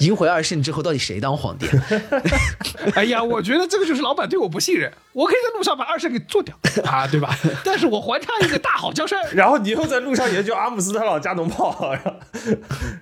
[0.00, 1.66] 迎回二圣之后，到底谁当皇帝？
[2.94, 4.90] 哎呀，我觉得这个就是老板对我不信任。
[5.12, 7.38] 我可以在路上把二圣给做掉 啊，对吧？
[7.62, 9.20] 但是我还他一个大好江山。
[9.32, 12.12] 然后你又在路上研究阿姆斯特朗加农炮，然后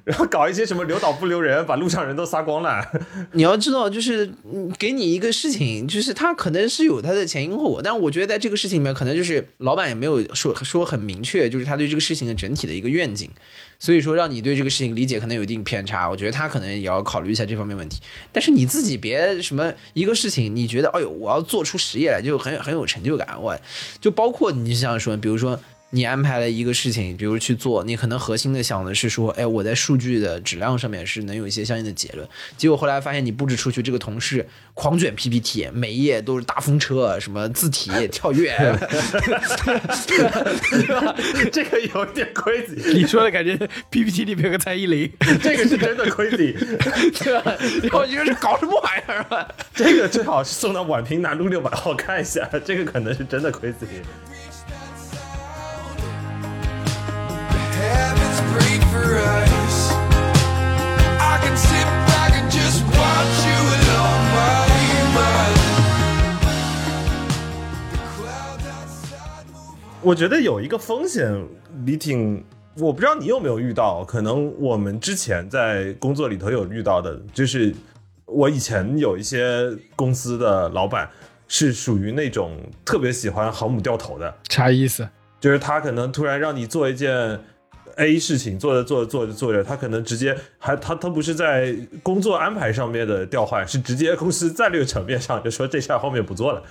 [0.04, 2.84] 然后搞一些什么留岛不留人，把路上人都杀光了。
[3.32, 13.30] 你要知道，就是嗯给你一个事情，就是他可能是有他的前因后果，但我觉得在这个事情里面，可能就是老板也没有说说很明确，就是他对这个事情的整体的一个愿景，
[13.78, 16.08] 所以说让你对这个事情理解可能有一定偏差。
[16.08, 18.00] 我觉得他可能也要考虑一下这方面问题。
[18.32, 23.40] 但是你自己别什么一个事情，你觉得哎呦，我要做出实业来，就很很有成就感。
[23.40, 23.58] 我
[24.00, 25.60] 就包括你像说，比如说。
[25.94, 32.26] 你安排了一个事情，比如去做，你可能核心的想的是说，哎，我在数据的质量上面是能有一些相应的结论。
[32.56, 38.56] 结果后来发现你布置出去，这个同事狂卷 PPT，每一页都是大风车，什么字体跳跃，
[41.52, 43.54] 这个有点 crazy，你说的感觉
[43.90, 46.54] PPT 里面有个蔡依林，这个是真的 crazy，
[47.22, 47.54] 对吧？
[47.82, 49.46] 然后你说这搞什么玩意儿啊？
[49.74, 54.00] 这个最好是送到宛平南路六百号看一下，这个可能是真的 crazy。
[70.04, 71.32] 我觉得有一个风险，
[71.86, 72.42] 李挺，
[72.76, 77.72] 我不知道你有没有遇到，可能我们之前在工作里头有遇到的，就是
[78.26, 81.08] 我以前有一些公司的老板
[81.46, 85.08] 是属于那种特别喜欢航母掉头的，啥意思？
[85.38, 87.38] 就是他可能突然让你做一件
[87.96, 96.62] A 事情，做着做着做着做着，他可能直接还他他不是在工作安排上面的调换，是直接公司战略层面上就说这事儿后面不做了，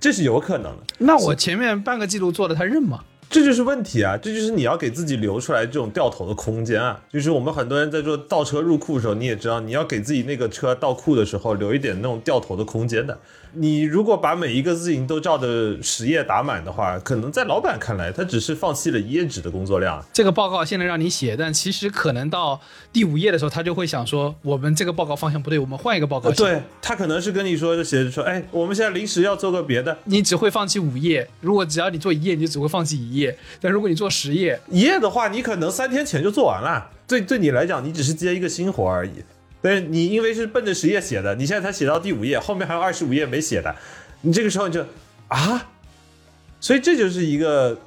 [0.00, 0.78] 这是有可能的。
[0.98, 3.00] 那我前面半个季度做的他认吗？
[3.28, 4.16] 这就是问题啊！
[4.16, 7.00] 这就是你要给自己留出来这种掉头的空间啊！
[7.12, 13.16] 就是我们很多人在做倒车入库的时候，你也知道，你要给自己那个车倒库的时候留一点那种掉头的空间的。
[13.52, 20.04] 你如果把每一个事情都照着十页打满的话，可能在老板看来，他只是放弃了一页纸的工作量。
[20.12, 22.60] 这个报告现在让你写，但其实可能到
[22.92, 26.36] 第五页的时候，他就会想说，我们这个报告方向不对，我们换一个报告写。
[26.36, 31.28] 对他可能是跟你说，就写着说，哎，我们现在临时要做个别的，你只会放弃五页。
[31.40, 33.36] 如果只要你做一页，你就只会放弃一页。
[33.60, 36.90] 但如果你做十页，一页的话，你可能三天前就做完了。
[37.06, 39.10] 对，对你来讲，你只是接一个新活而已。
[39.62, 43.74] 但是你因为是奔着十页写的，你现在才写到第五页，后面还有二十五页没写的，
[44.22, 44.84] 你这个时候你就
[45.28, 45.68] 啊，
[46.60, 47.78] 所以这就是一个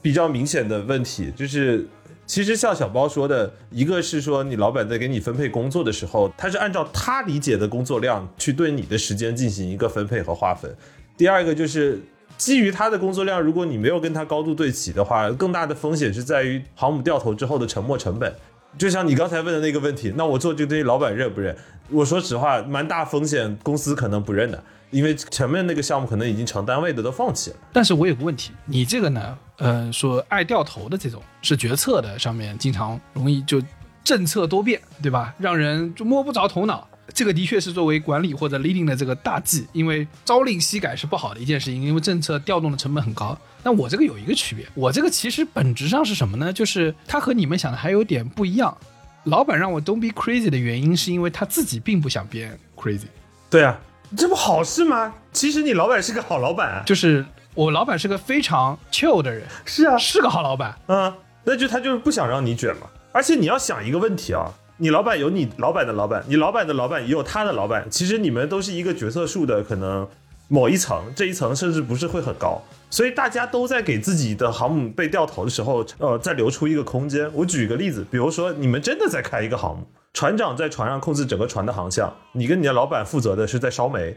[0.00, 1.86] 比较明显的问题，就是
[2.26, 10.70] 其实像小包说的，一个是说你老板在给你分配工作的时候，他是按照他理解的工作量去对你的时间进行一个分配和划分；
[11.16, 12.00] 第二个就是
[12.36, 18.32] 基于他的工作量，如果你没有跟他高度对齐的话，更大的风险是在于航母掉头之后的沉没成本。
[18.76, 21.56] 就像你刚才问的那个问题，那我做这堆，老板认不认？
[21.90, 27.56] 我说实话，蛮大风险，公司可能不认的，因为前面那个项目可能已经成单位的都放弃了。
[27.72, 33.62] 但是我有个问题，你这个呢，嗯，说爱掉头的这种是决策的上面经常容易就
[34.04, 35.34] 政策多变，对吧？
[35.38, 36.86] 让人就摸不着头脑。
[37.14, 43.36] 这个的确是作为管理或者 leading 的这个大忌，因为朝令夕改是不好的一件事情，因为政策调动的成本很高。
[43.62, 46.52] 但我这个有一个区别，我这个其实本质上是什么呢？
[46.52, 48.76] 就是它和你们想的还有点不一样。
[49.24, 53.06] 老板让我 don't be crazy 的原因，是因为他自己并不想别人 crazy。
[53.50, 53.78] 对啊，
[54.16, 55.12] 这不好事吗？
[55.32, 56.82] 其实你老板是个好老板啊。
[56.86, 60.78] 就是我老板是个非常 chill 的人，是啊，是个好老板。
[60.86, 61.12] 嗯，
[61.44, 62.86] 那就他就是不想让你卷嘛。
[63.12, 70.08] 而且你要想一个问题啊，你老板有你老板的老板，你老板的老板也有他的老板，其实你们都是一个决策树的可能
[70.46, 77.28] 某一层，这一层甚至不是会很高，所以大家都在给自己的航母被掉头的时候，呃，再留出一个空间。
[77.34, 84.16] 我举个例子，比如说你们真的在开一个航母，船长在船上控制整个船的航向，你跟你的老板负责的是在烧煤，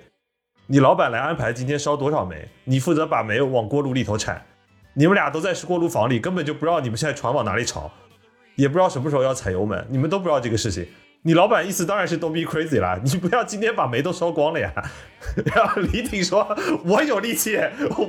[0.68, 4.46] 你老板来安排今天烧多少煤，你负责把煤往锅炉里头铲，
[4.94, 7.92] 你们俩都在锅炉房里，根本就不知道你们现在船往哪里朝，
[8.62, 10.86] 也不知道什么时候要踩油门，你们都不知道这个事情。
[11.24, 14.72] 你老板意思当然是 don't be crazy 啦， 你不要今天把煤都烧光了呀。
[15.54, 17.60] 然后李挺说：“我有力气，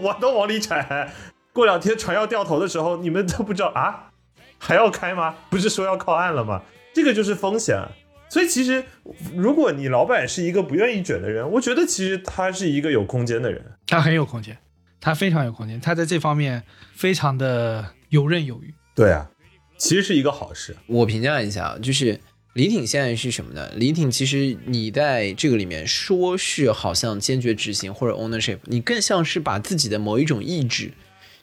[0.03, 1.11] 我都往里铲。
[1.53, 4.11] 过两天船要掉头的时候，你们都不知道 啊，
[4.59, 5.35] 还要开吗？
[5.51, 6.62] 不是说要靠岸了吗？
[6.95, 7.79] 这个就是风险。
[8.29, 8.85] 所以其实，
[9.35, 13.62] 如果你老板是一个不愿意卷的人，我觉得其实他是一个有空间的人。
[13.87, 14.57] 他很有空间，
[15.01, 16.62] 他非常有空间，他在这方面
[16.95, 18.74] 非常的游刃有余。
[18.95, 19.29] 对啊，
[19.83, 20.76] 其实是一个好事。
[20.87, 22.20] 我评价一下啊，就是
[22.53, 23.68] 李挺现在是什么呢？
[23.74, 30.93] 李挺其实你在这个里面说是好像坚决执行或者 ownership，你更像是把自己的某一种意志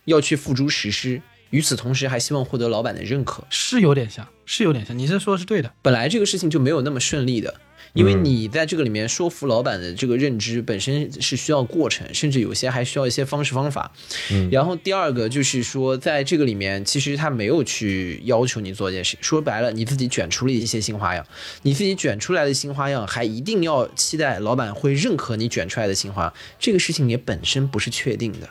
[0.05, 3.43] 要去付诸实施，与此同时还希望获得老板的认可。
[3.49, 5.73] 是有点像，是有点像，你这说的是对的。
[5.81, 7.59] 本来这个事情就没有那么顺利的，
[7.93, 13.91] 因为嗯你在这个里面说服老板的这个认知本身是需要过程，甚至有些还需要一些方式方法。
[14.31, 21.25] 嗯然后第二个就是说，在这个里面，其实他没有去要求你做这件事，说白了，你自己卷出了一些新花样，
[21.63, 28.49] 你自己卷出来的新花样，还一定要期待老板会认可你卷出来的新花样，这个事情也本身不是确定的，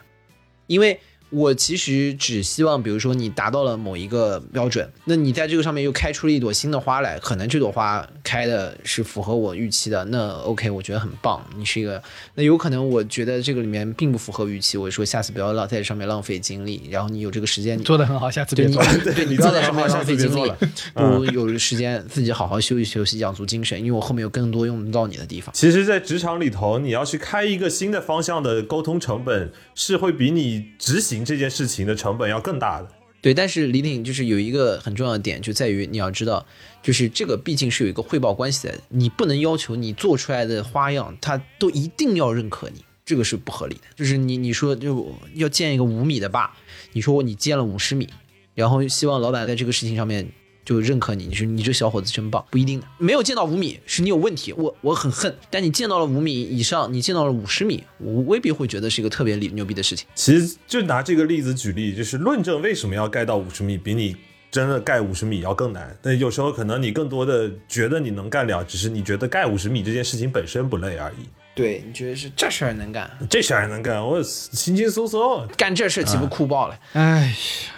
[0.67, 1.01] 因为。
[1.31, 11.45] 我其实只希望，比如说你达到了某一个标准，那你在这个上面又开出了一朵新的花来，可能这朵花开的是符合我预期的，那 OK，我觉得很棒。
[11.57, 12.03] 你是一个，
[12.35, 18.89] 那有可能我觉得这个里面并不符合预期，我说下次不要浪在这上面浪费精力，然后你有这个时间，做的很好，下次别做了。
[19.05, 25.53] 对你你不要在上面做的很好浪费精力下次别做了，不如有时间自己好好休息休息，养足精神，因为我后面有更多用得到你的地方。
[25.55, 32.89] 其实，在职场里头，你要去开一个新的方向的沟通成本，是会比你执行这件事情的成本要更大的。
[33.21, 36.47] 对，但是李挺就是有一个很重要的点，就在于你要知道，
[36.83, 43.83] 就是这个毕竟是有一个汇报关系的，你不能要求你做出来的花样，他都一定要认可你，这个是不合理的。
[43.97, 46.55] 就是你你说就要建一个五米的坝，
[46.93, 48.09] 你说你建了五十米，
[48.55, 50.29] 然后希望老板在这个事情上面
[50.69, 52.87] 就认可你，你说你这小伙子真棒，不一定的。
[52.99, 55.35] 没有见到五米是你有问题，我我很恨。
[55.49, 60.07] 但你见到了五米以上，你见到了五十米，我未必会觉得是一个特别牛逼的事情。
[60.15, 64.15] 其实就拿这个例子举例，就是论证为什么要盖到五十米，比你
[64.51, 65.97] 真的盖五十米要更难。
[66.03, 71.27] 但有时候可能你更多的觉得你能干了，只是你觉得盖五十米这件事情本身不累而已。
[71.55, 73.11] 对，你觉得是这事儿能干？
[73.31, 75.49] 这事儿能干，我轻轻松松。
[75.57, 76.79] 干这事岂不酷爆了？
[76.93, 77.73] 哎呀，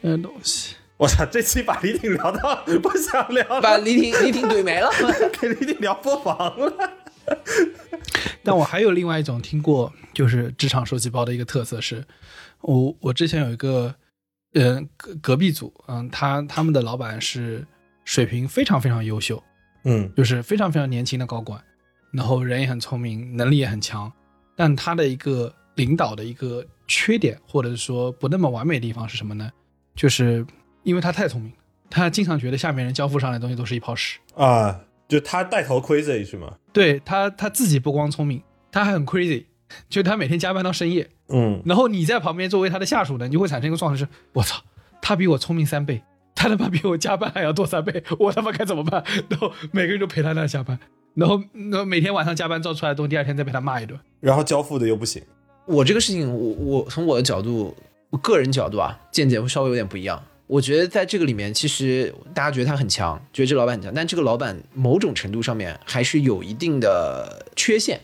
[0.00, 4.90] 这东西，我操，这期把李挺聊到不想聊了，把李挺李挺怼没了。
[5.40, 6.72] 给李挺聊破防了。
[8.42, 12.04] 但我还有另外一种听过，就是职场手机包的一个特色是，
[12.62, 13.94] 我我之前有一个，
[14.54, 17.64] 嗯、隔隔壁组，嗯，他他们的老板是
[18.04, 19.40] 水平非常非常优秀，
[19.84, 21.62] 嗯就是非常非常年轻的高管，
[22.10, 24.10] 然后人也很聪明，能力也很强，
[24.56, 29.48] 但他的一个领导的一个缺点，或者是说不那么完美的地方是什么呢？
[29.94, 30.44] 就是
[30.82, 31.52] 因为他太聪明，
[31.90, 34.18] 他经常觉得下面人交付上来的东西都是一泡屎。
[34.34, 36.54] 啊，就他带头 crazy 是吗？
[36.72, 39.44] 对他他自己不光聪明，他还很 crazy，
[39.88, 44.62] 就他每天加班到深夜，嗯，然后你在旁边作为他的下属呢，你就会产生一个状态是：我操，
[45.00, 46.02] 他比我聪明三倍，
[46.34, 49.02] 他他妈比我加班还要多三倍，我他妈该怎么办？
[49.28, 50.78] 然后每个人都陪他那下班，
[51.14, 53.98] 然后然后每天晚上加班造出来的东西，第二天再被他骂一顿。
[54.20, 55.22] 然后交付的又不行。
[55.66, 57.74] 我这个事情，我我从我的角度，
[58.10, 60.22] 我个人角度啊，见解会稍微有点不一样。
[60.48, 68.00] 我觉得在这个里面，其实大家觉得他很强，觉得这老板很强，但这个老板某种程度上面还是有一定的缺陷。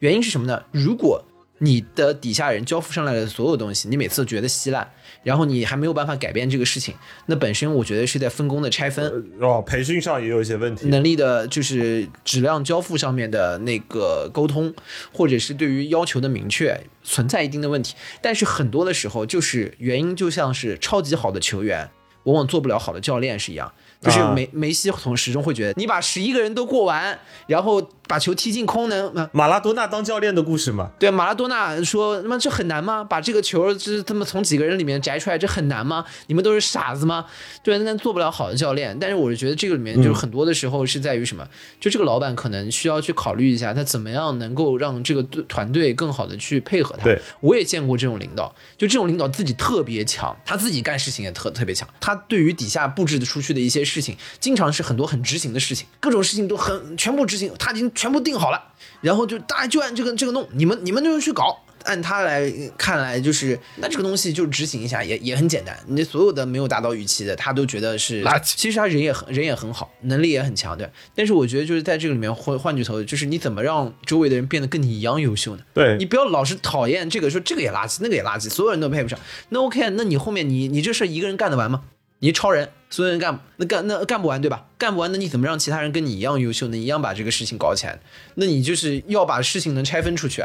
[0.00, 0.62] 原因是什么呢？
[0.70, 1.24] 如果
[1.58, 4.86] 你的底下人交付上来的所有东西，你每次都觉得稀烂，
[5.22, 6.94] 然后你还没有办法改变这个事情，
[7.26, 9.06] 那本身我觉得是在分工的拆分。
[9.40, 10.86] 哦，培训上也有一些问题。
[10.88, 14.74] 能力的，就是质量交付上面的那个沟通，
[15.12, 17.94] 或者是对于要求的明确，存在一定的问题。
[18.20, 21.88] 但是很多的时候，就是原因就像是超级好的球员，
[22.24, 23.72] 往往做不了好的教练是一样。
[23.98, 33.04] 就是啊梅梅西从始终会觉得，你把十一个人都过完，然后把球踢进空能，啊马拉多纳当教练的故事嘛，对，马拉多纳说：“那么这很难吗？
[33.04, 36.04] 把这个球这这么从几个人里面摘出来，这很难吗？
[36.26, 37.26] 你们都是傻子吗？”
[37.62, 38.96] 对，那做不了好的教练。
[38.98, 41.46] 但是我是觉得这个里面就是很多的时候是在于什么？
[41.80, 47.04] 就这个老板可能需要去考虑一下，他怎么样能够让这个队团队更好的去配合他。
[47.04, 58.62] 对，我也见过这种领导，就这种领导自己特别强，他自己干事情也特特别强，他对于底下布置的出去的一些事情，经常是很多很执行的事情，各种事情都很全部执行，他已经全部定好了，
[59.00, 61.62] 然后就大家就按这个这个弄，你们你们就去搞。
[61.84, 65.78] 按他来看来，就是那这个东西就执行一下也也很简单。
[65.86, 70.90] 你所有的没有达到预期的，他都觉得是垃圾其实他人也很人也很好，能力也很强，对。
[71.14, 75.62] 但是我觉得就是在这个里面换换句头，就是你怎么让周围的人变得跟你一样优秀呢？
[75.74, 79.16] 对你不要老是讨厌这个，说这个也垃圾，那个也垃圾，所有人都配不上。
[79.50, 81.82] 那 OK，那你后面你你这事儿一个人干得完吗？
[82.20, 84.66] 你超人，所有人干那干那干不完对吧？
[84.78, 86.76] 干不完，那你怎么让其他人跟你一样优秀呢？
[86.76, 87.98] 一样把这个事情搞起来？
[88.36, 90.42] 那你就是要把事情能拆分出去。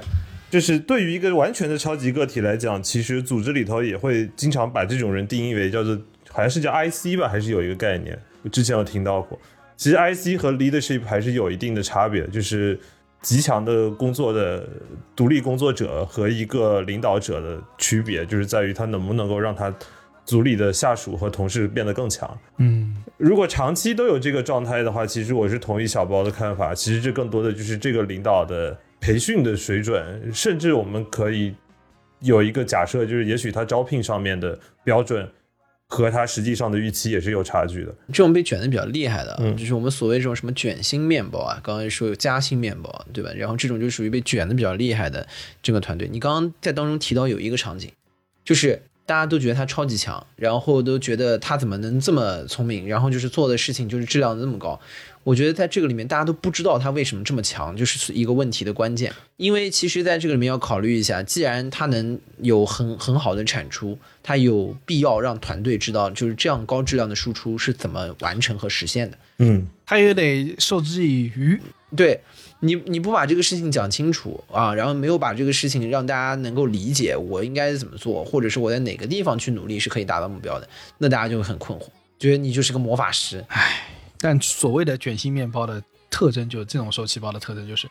[0.49, 5.97] 就是对于一个完全的超级个体来讲，其实组织里头也会经常把这种人定义为叫做
[6.29, 9.39] 好像是叫 IC 吧，还是有一个概念，我之前有听到过。
[9.77, 12.77] 其实 IC 和 leadership 还是有一定的差别，就是
[13.21, 14.67] 极强的工作的
[15.15, 19.73] 独立工作者和一个领导者的区别，就是在于他能不能够让他
[20.25, 22.39] 组里的下属和同事变得更强。
[22.57, 26.73] 嗯，如果长期都有这个状态的话，其实我是同意小包的看法。
[26.73, 31.53] 其实这更多的就是这个领导的培训的水准，甚至我们可以
[32.19, 35.27] 有一个假设，就是也许他招聘上面的标准
[35.87, 37.93] 和他实际上的预期也是有差距的。
[38.07, 43.31] 这种被卷的比较厉害的，嗯就是我们所谓这种什么卷心面包啊，刚才说有夹心面包，对吧？
[43.35, 45.27] 然后这种就属于被卷的比较厉害的
[45.61, 46.07] 这个团队。
[46.09, 47.91] 你刚刚在当中提到有一个场景，
[48.45, 48.81] 就是
[49.11, 54.79] 大家都觉得他超级强，然后都觉得他怎么能这么聪明，然后就是做的事情就是质量那么高。
[55.25, 59.11] 我觉得在这个里面，大家都不知道他为什么这么强，就是一个问题的关键。
[59.35, 69.17] 因为其实在这个里面要考虑一下，既然他能有很很好的产出，他有必要让团队知道，就是这样高质量的输出是怎么完成和实现的。
[69.39, 71.59] 嗯，他也得受之以渔。
[71.97, 72.17] 对
[72.61, 81.87] 你，你不把这个事情讲清楚啊，然后没有把这个事情让大家能够理解我应该怎么做，或者是我在哪个地方去努力是可以达到目标的，那大家就会很困惑，
[82.17, 83.43] 觉得你就是个魔法师。
[83.49, 83.87] 唉
[84.19, 87.89] 但所谓的卷心面包的特征，就是这种受气包的特征，就是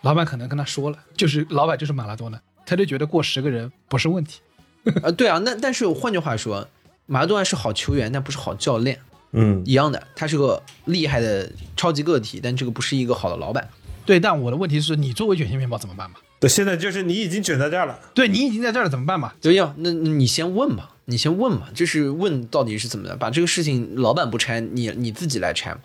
[0.00, 4.40] 老板可能跟他说了，就是老板就是马拉多纳，他就觉得过十个人不是问题。
[5.02, 6.66] 啊，对啊，那但是换句话说，
[7.04, 8.98] 马拉多纳是好球员，但不是好教练，
[9.32, 13.68] 嗯，一样的，他是个厉害的超级个体，但这个不是一个好的老板。
[14.06, 16.16] 对，但我的问题是你作为卷心面包怎么办嘛？
[16.38, 17.98] 对，现在就是你已经卷在这儿了。
[18.14, 19.32] 对你已经在这儿了怎么办嘛？
[19.40, 25.80] 对呀，那那你先问嘛，你先问嘛，就是问到底是怎么的，把这个事情老板不拆，你你自己来拆嘛。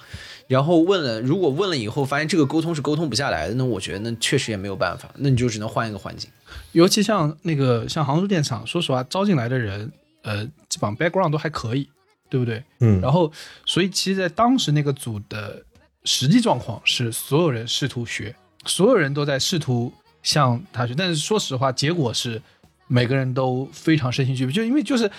[0.48, 6.30] 然后问了，如果问了以后发现这个沟通是沟通不下来的，那我觉得那确实也没有办法，那你就只能换一个环境。
[6.74, 9.90] 尤其像那个像杭州电厂，说实话招进来的人，
[10.24, 11.88] 呃，基本上 background 都还可以，
[12.30, 12.62] 对不对？
[12.82, 13.32] 嗯然后，
[13.66, 15.64] 所以其实，在当时那个组的
[16.04, 18.36] 实际状况是，所有人试图学，
[18.66, 19.94] 所有人都在试图
[20.24, 22.42] 向他学，但是说实话，结果是
[22.88, 25.10] 每个人都非常身心俱疲，就因为就是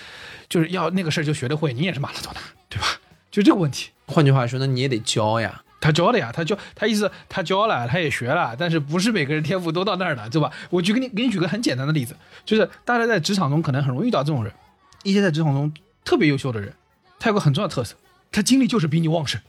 [0.49, 2.87] 就是要那个事儿就学得会，你也是马拉多纳，对吧？
[3.31, 3.89] 就这个问题。
[4.05, 5.63] 换句话说，那你也得教呀。
[5.79, 10.49] 他教了呀，他教他意思他教了，他也学了，但是不是每个人天赋都到那儿的，对吧？
[10.69, 12.15] 我举给你给你举个很简单的例子，
[12.45, 14.53] 就是大家在职场中可能很容易遇到这种人，
[15.03, 15.73] 一些在职场中
[16.05, 16.73] 特别优秀的人，
[17.19, 17.95] 他有个很重要的特色，
[18.31, 19.41] 他精力就是比你旺盛，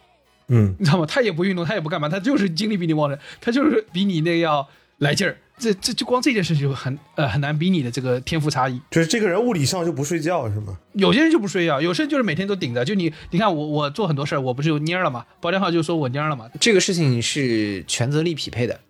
[0.49, 1.07] 嗯，你知道吗？
[1.07, 4.69] 他也不运动，他也不干嘛，他就是精力比你旺盛，他就是比你那个要
[4.99, 5.37] 来劲儿。
[5.57, 8.81] 这这就光这件事情就很呃很难比你的这个天赋差异。
[8.91, 10.77] 就是这个人物理上就不睡觉是吗？
[10.95, 12.85] 有些人就不睡觉，有些人就是每天都顶着。
[12.85, 15.25] 就你你看我我做很多事儿，我不是有蔫儿了吗？
[15.41, 18.81] 包天浩就说我蔫儿了嘛，这个事情是权责力匹配的。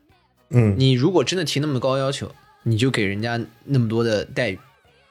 [0.49, 2.33] 嗯，你如果真的提那么高要求，
[2.63, 4.59] 你就给人家那么多的待遇，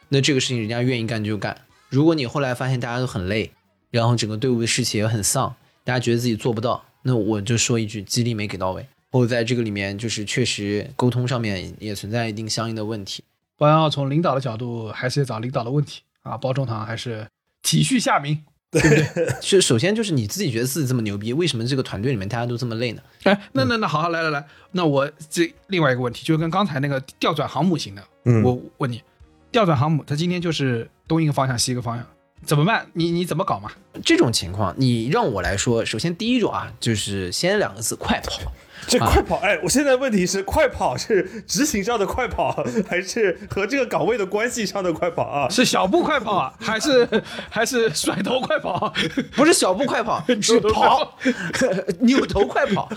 [0.09, 1.55] 那这个事情人家愿意干就干。
[1.89, 3.51] 如果你后来发现大家都很累，
[3.91, 13.23] 然后整个队伍的士气也很丧，大家觉得自己做不到，那我就说一句，激励没给到位，或者在这个里面就是确实沟通上面也存在一定相应的问题。
[13.57, 17.27] 包天浩从领导的角度还是找领导的问题啊，包中堂还是
[17.61, 18.43] 体恤下民。
[18.73, 23.03] 对不对是首先就是你自己觉得自己这么牛逼，为什么这个团队里面大家都这么累呢？
[23.21, 29.03] 哎，那那那好好来来来，那我这另外一个问题，就跟刚才那个调转航母型的，嗯我问你，
[29.51, 32.07] 调转航母，它今天就是东一个方向西一个方向，
[32.45, 32.87] 怎么办？
[32.93, 33.71] 你你怎么搞嘛？
[34.03, 38.51] 这种情况，你让我来说，首先第一种啊，就是先两个字，快跑。
[38.85, 42.51] 这快跑，哎，我现在问题是快跑是执行上的快跑，
[42.85, 45.47] 还是和这个岗位的关系上的快跑啊？
[45.49, 47.07] 是小步快跑啊， 还是
[47.49, 48.93] 还是甩头快跑？
[49.37, 51.17] 不是小步快跑，是跑，
[52.01, 52.91] 扭头快跑。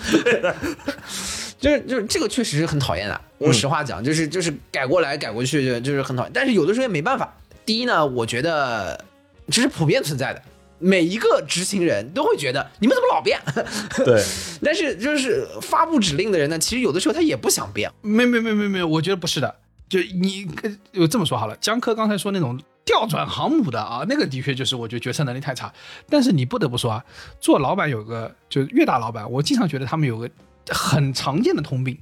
[1.61, 3.21] 就是就是这个确实是很讨厌的。
[3.39, 6.33] 我实话讲，就是就是改过来改过去，就就是很讨厌。
[6.35, 7.33] 但是有的时候也没办法。
[7.65, 9.05] 第一呢，我觉得
[9.49, 10.43] 这是普遍存在的，
[10.79, 13.41] 每一个执行人都会觉得你们怎么老变？
[14.05, 14.23] 对，
[14.63, 17.91] 但是就是发布指令的人呢，其实有的时候他也不想变。
[18.03, 19.55] 没没没没没有，我觉得不是的。
[19.89, 25.73] 就你呃有这么说好了，江科刚才说那种调转航母的啊，那个的确就是我觉得决策能力太差。
[26.11, 27.05] 但是你不得不说啊，
[27.41, 30.29] 做老板有个就是越大老板，我经常觉得他们有个
[30.71, 31.97] 很常见的通病，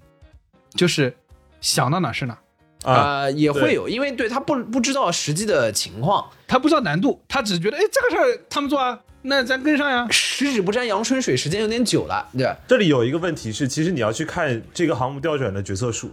[0.75, 1.15] 就是
[1.61, 2.39] 想到哪是哪，
[2.85, 10.07] 啊，啊，也会有，因为对他不不知道实际的情况，他不知道难度，他只觉得哎这个事儿他们做啊，那咱跟上呀。
[10.11, 12.57] 十指不沾阳春水，时间有点久了，对吧？
[12.68, 16.11] 这里有一个问题是，其实你要去看这个航母调转的决策树，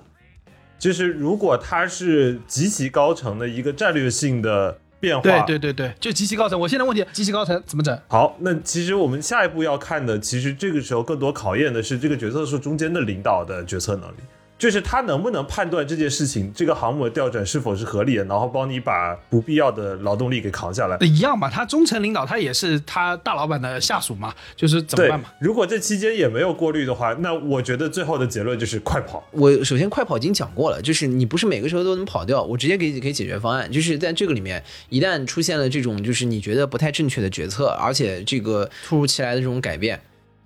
[0.79, 6.59] 就是如果它是极其高层的一个战略性的变化，对对对对，就极其高层。
[6.59, 7.99] 我现在问题，极其高层怎么整？
[8.07, 14.17] 好，那其实我们下一步要看的，其实这个时候更多考验的是这个决策树中间的领导的决策能力，
[14.61, 20.95] 就是他能不能判断这件事情，这个航母的调转是否是合理的，然后帮你把不必要的劳动力给扛下来。
[21.01, 29.27] 一样嘛，他中层领导他也是他大老板的下属嘛，就是怎么办嘛？，如果这期间也没有过滤的话，那我觉得最后的结论就是快跑。
[29.31, 39.99] 我首先快跑已经讲过了，就是你不是每个时候都能跑掉，我直接给给解决方案，就是在这个里面，一旦出现了这种就是你觉得不太正确的决策，而且这个突如其来的这种改变，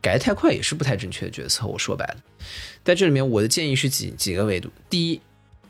[0.05, 1.65] 改太快也是不太正确的决策。
[1.65, 2.17] 我说白了，
[2.83, 5.19] 在这里面我的建议是几几个维度：第一，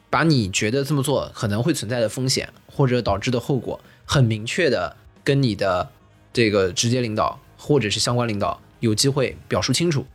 [0.10, 5.90] 把你觉得这么做可能会存在的风险或者导致的后果，很明确的跟你的
[6.34, 10.06] 这个直接领导或者是相关领导有机会表述清楚。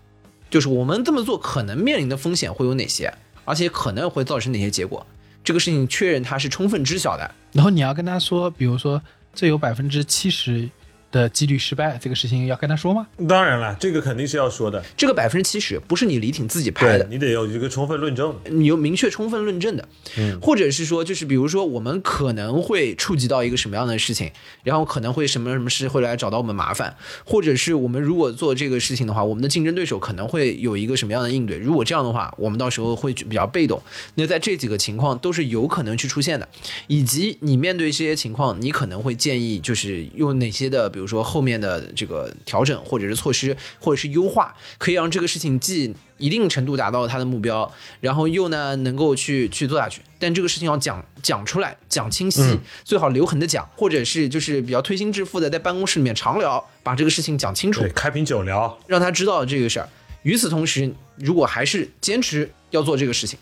[0.50, 3.10] 就是我们这么做可能面临的风险会有哪些，
[3.46, 5.06] 而且可能会造成哪些结果，
[5.42, 7.34] 这个事情确认他是充分知晓的。
[7.52, 9.00] 然后你要跟他说，比如说
[9.32, 10.68] 这有百分之七十
[11.10, 13.06] 的几率失败，这个事情要跟他说吗？
[13.28, 18.34] 当然了，这个肯定是要说的，这个百分之七十不是你李挺自己拍的，你得有一个充分论证。
[18.46, 24.30] 你有明确充分论证的，嗯或者是说，就是比如说我们可能会触及到一个什么样的事情，
[24.62, 31.58] 然后可能会什么什么事会来找到我们麻烦，或者是我们如果做这个事情的话，我们的竞争对手可能会有一个什么样的应对。
[31.58, 33.82] 如果这样的话，我们到时候会比较被动。
[34.14, 36.48] 那在这几个情况都是有可能去出现的，
[36.86, 50.02] 以及你面对这些情况，你可能会建议就是用哪些的，比如说后面的这个调整或者是措施或者是优化，可以让这个事情既一定程度达到它的目标，然后又呢能够去去做下去。
[50.18, 59.88] 但这个事情要讲讲出来，讲清晰，最好留痕的讲，或者是就是比较推心置腹的在办公室里面长聊，把这个事情讲清楚对，，开瓶酒聊，让他知道这个事儿。
[60.22, 63.38] 与此同时，如果还是坚持要做这个事情，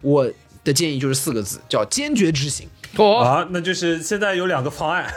[0.00, 0.30] 我
[0.62, 2.68] 的建议就是四个字，叫坚决执行。
[2.96, 5.12] 哦，啊，那就是现在有两个方案，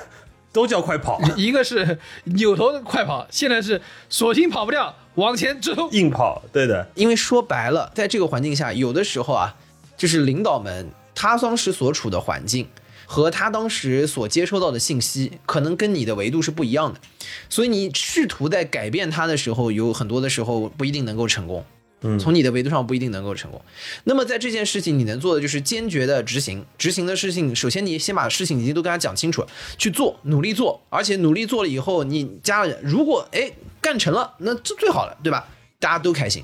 [0.56, 5.92] 都叫快跑，一个是扭头的快跑，现在是索性跑不掉，往前直冲。
[5.92, 9.54] 硬跑，对的，因为说白了，在这个环境下，有的时候啊，
[9.98, 12.70] 就是领导们他当时所处的环境
[13.06, 17.02] 和他当时所接收到的信息，可能跟你的维度是不一样的，
[17.50, 21.66] 所以你试图在改变他的时候，有很多的时候不一定能够成功。
[22.08, 23.62] 嗯从你的维度上不一定能够成功。
[24.04, 26.66] 那么在这件事情，你能做的就是坚决的执行。
[26.78, 29.48] 执行的事情，首先你先把事情已经都跟他讲清楚了，
[29.78, 33.52] 去做，努力做，而且努力做了以后，你家人如果哎
[33.82, 35.48] 干成了，那这最好了，对吧？
[35.80, 36.44] 大家都开心。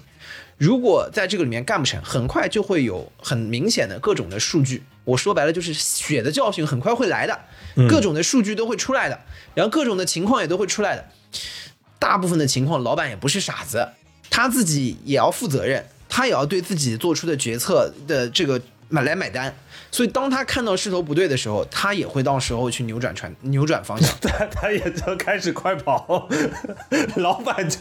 [0.57, 4.84] 如果在这个里面干不成，很快就会有很明显的各种的数据。
[5.03, 7.39] 我说白了就是血的教训很快会来的，
[7.89, 9.20] 各种的数据都会出来的，
[9.55, 11.07] 然后各种的情况也都会出来的。
[11.97, 13.88] 大部分的情况，老板也不是傻子，
[14.32, 18.59] 他自己也要负责任，他也要对自己做出的决策的这个
[18.89, 19.53] 买来买单。
[19.91, 24.09] 所以，当他看到势头不对的时候，他也会到时候去扭转船 扭转方向。
[24.22, 26.28] 他 他也就开始快跑，
[27.17, 27.78] 老板就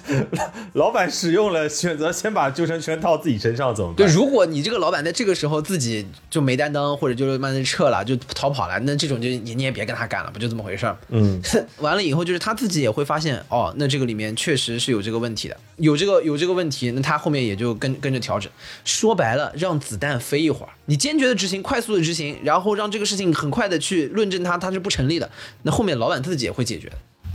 [0.74, 10.96] 老板使用了选择先把救生圈套自己身上怎么对，如果你这个老板在这个时候自己就没担当，或者就是慢慢撤了，就逃跑了，那这种就你你也别跟他干了，不就这么回事儿？
[11.08, 11.40] 嗯，
[11.78, 18.50] 完了以后，就是他自己也会发现，哦，那这个里面确实是有这个问题的，有这个有这个问题，那他后面也就跟跟着调整。
[18.84, 25.30] 说白了，让子弹飞一会儿，你坚决的执行，快速的执行，然后让这个事情很快的去论证它，它是不成立的。
[25.62, 26.90] 那后面老板自己也会解决。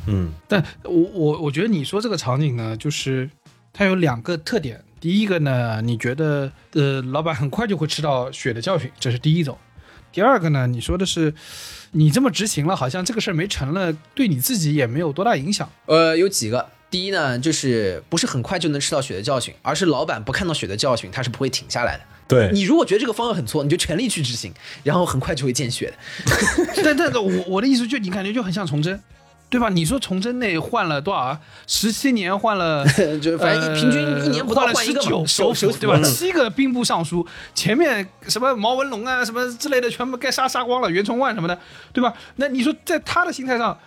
[0.08, 3.30] 嗯，但我我我觉得你说这个场景呢，就是
[3.74, 4.84] 它有两个特点。
[5.02, 9.58] 第一个呢，你觉得呃，老板很快就会吃到血的教训，这是第一种。
[10.12, 11.34] 第二个呢，你说的是
[11.92, 15.70] 你这么执行了，好像这个事儿没成了，对你自己也没有多大影响。
[15.86, 16.70] 呃，有几个。
[16.90, 22.04] 第一呢，就是不是很快就能吃到血的教训，而是老板不看到血的教训，他是不会停下来的。
[22.28, 24.52] 对，你如果觉得这个方案很错，你就全力去执行，
[24.84, 25.94] 然后很快就会见血的。
[26.84, 29.00] 但但我我的意思就你感觉就很像崇祯，
[29.50, 29.70] 对吧？
[29.70, 31.40] 你说崇祯那换了多少啊？
[31.68, 32.84] 十七年换了。
[33.22, 36.02] 就反正平均一年不到呃换一个嘛十九首首对吧？
[36.02, 41.60] 七个兵部尚书，前面什么毛文龙啊，什么之类的，全部该杀杀光了，袁崇焕什么的，
[41.94, 42.14] 对吧？
[42.38, 43.78] 那你说在他的心态上，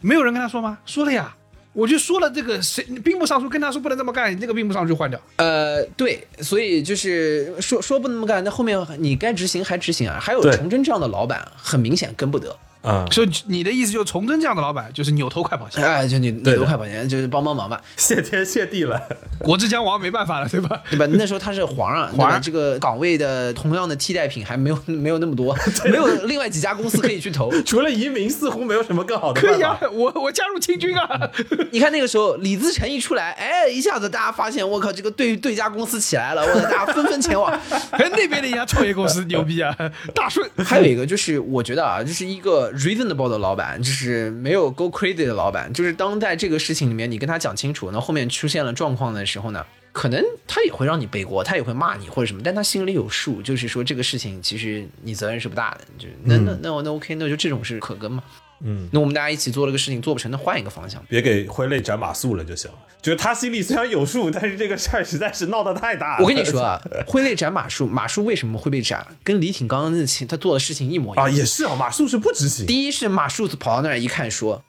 [0.00, 0.78] 没有人跟他说吗？
[0.84, 1.36] 说了呀，
[1.74, 5.20] 我就说了这个谁兵部尚书跟他说不能这么干，那个兵部尚书就换掉。
[5.36, 10.18] 呃，对，所以就是说说不那么干，那后面你该执行还执行啊。
[10.20, 12.56] 还有对崇祯这样的老板，很明显跟不得。
[12.84, 19.00] 啊、所以你的意思就是崇祯这样的老板就是扭头快跑线，哎，就你扭头快跑钱，就是帮帮忙吧，谢天谢地了。
[19.38, 20.82] 国之将亡没办法了，对吧？
[20.90, 21.06] 对吧？
[21.06, 25.56] 那时候他是皇上，对吧皇上这个岗位的同样的替代品还没有没有那么多，
[25.86, 27.50] 没有另外几家公司可以去投。
[27.64, 29.78] 除了移民，似乎没有什么更好的可以啊。
[29.92, 31.30] 我我加入清军啊！
[31.72, 37.50] 你看那个时候李自成一出来，哎，一下子大家发现，我靠，这个对对家公司起来了，我大家纷纷前往。
[37.90, 39.74] 哎，那边的一家创业公司牛逼啊，
[40.14, 40.48] 大顺。
[40.58, 58.22] 还有一个就是，我觉得啊，就是一个 reasonable 的老板，就是没有 go crazy 的老板，就是当在这个事情里面你跟他讲清楚，那后面出现了状况的时候呢，可能他也会让你背锅，他也会骂你或者什么，但他心里有数，就是说这个事情其实你责任是不大的，就那那那我那 OK，那就这种是可跟嘛。
[58.60, 61.04] 嗯，那我们大家一起做了个事情，做不成，那换一个方向。
[61.08, 62.78] 别给挥泪斩马谡了就行了。
[63.02, 66.22] 就是他心里虽然有数，但是这个事儿实在是闹得太大了。
[66.22, 69.06] 我跟你说啊， 挥泪斩马谡，马谡为什么会被斩？
[69.22, 72.64] 跟李挺刚刚那情他做的事情一模一样啊，也是啊，马谡是不执行。
[72.64, 74.64] 第一是马谡跑到那儿一看说，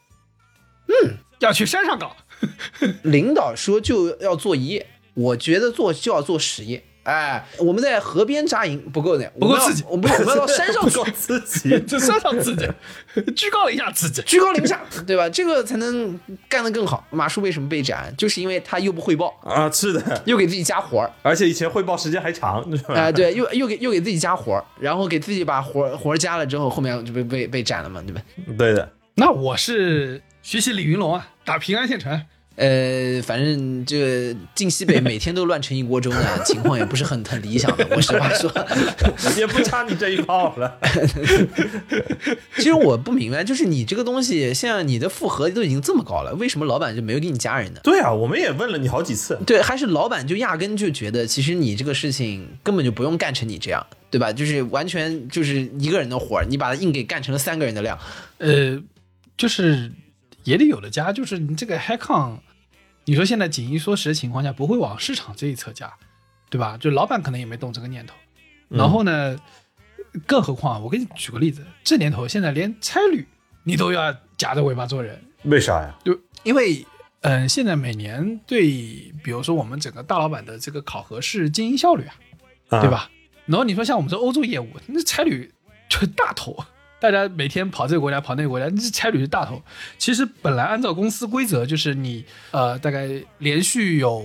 [0.88, 2.16] 嗯要去山上搞，
[3.04, 6.84] 领导说就要做一夜，我觉得做就要做十夜。
[7.06, 11.80] 哎，我们在河边扎营不够呢，不够刺激我们要我们我们要到 山上去，刺激。
[11.88, 12.68] 这 山上刺激，
[13.36, 14.22] 居高临下刺激。
[14.24, 15.30] 居高临下，对吧？
[15.30, 17.06] 这个才能干得更好。
[17.12, 18.12] 马叔为什么被斩？
[18.18, 22.95] 就是因为他又不汇报，啊，是的，又给自己加活儿，而且以前汇报时间还长，是吧？
[22.95, 28.22] 哎、对，又又给又给自己加活儿，然后给自己把活儿活儿加了之后，后面就被被被斩了嘛，对吧？
[28.58, 28.91] 对的。
[29.14, 32.20] 那我是学习李云龙啊，打平安县城。
[32.56, 37.86] 呃，反正这个晋西北每天都乱成一锅粥呢，情况也不是很很理想的。
[37.91, 38.49] 我实话说，
[39.38, 40.80] 也不差你这一炮了。
[42.56, 47.80] 其实我不明白，就是你这个东西，现在你的复合都已经这么高了，为什么老板就没有给你加人呢？
[47.84, 49.38] 对啊，我们也问了你好几次。
[49.45, 54.32] 对，还是老板就压根就觉得，其实你这个事情根本就不用干成你这样，对吧？
[54.32, 57.99] 就是完全就是一个人的活儿，你把它硬给干成了三个人的量。
[58.38, 58.82] 呃，
[59.38, 59.91] 就是
[60.45, 62.38] 也得有的加，就是你这个 Hackon，
[63.06, 65.93] 你说现在紧衣缩食的情况下，不会往市场这一侧加，
[66.49, 66.78] 对吧？
[66.78, 68.16] 就老板可能也没动这个念头。
[68.68, 69.39] 然后呢，
[70.26, 73.28] 更何况我给你举个例子，这年头现在连差旅
[73.64, 75.95] 你都要夹着尾巴做人，为啥呀？
[76.03, 76.86] 就因为
[77.22, 78.62] 嗯、呃现在每年对，
[79.24, 82.16] 比如说我们整个大老板的这个考核是经营效率啊，
[82.70, 82.89] 啊对？
[82.89, 83.10] 吧？
[83.45, 85.51] 然后你说像我们这欧洲业务，那差旅
[85.88, 86.66] 就大头，
[87.00, 89.62] 大家每天跑这个国家跑那个国家， 这差旅是大头。
[89.98, 94.18] 其实本来按照公司规则，就是你呃大概连续有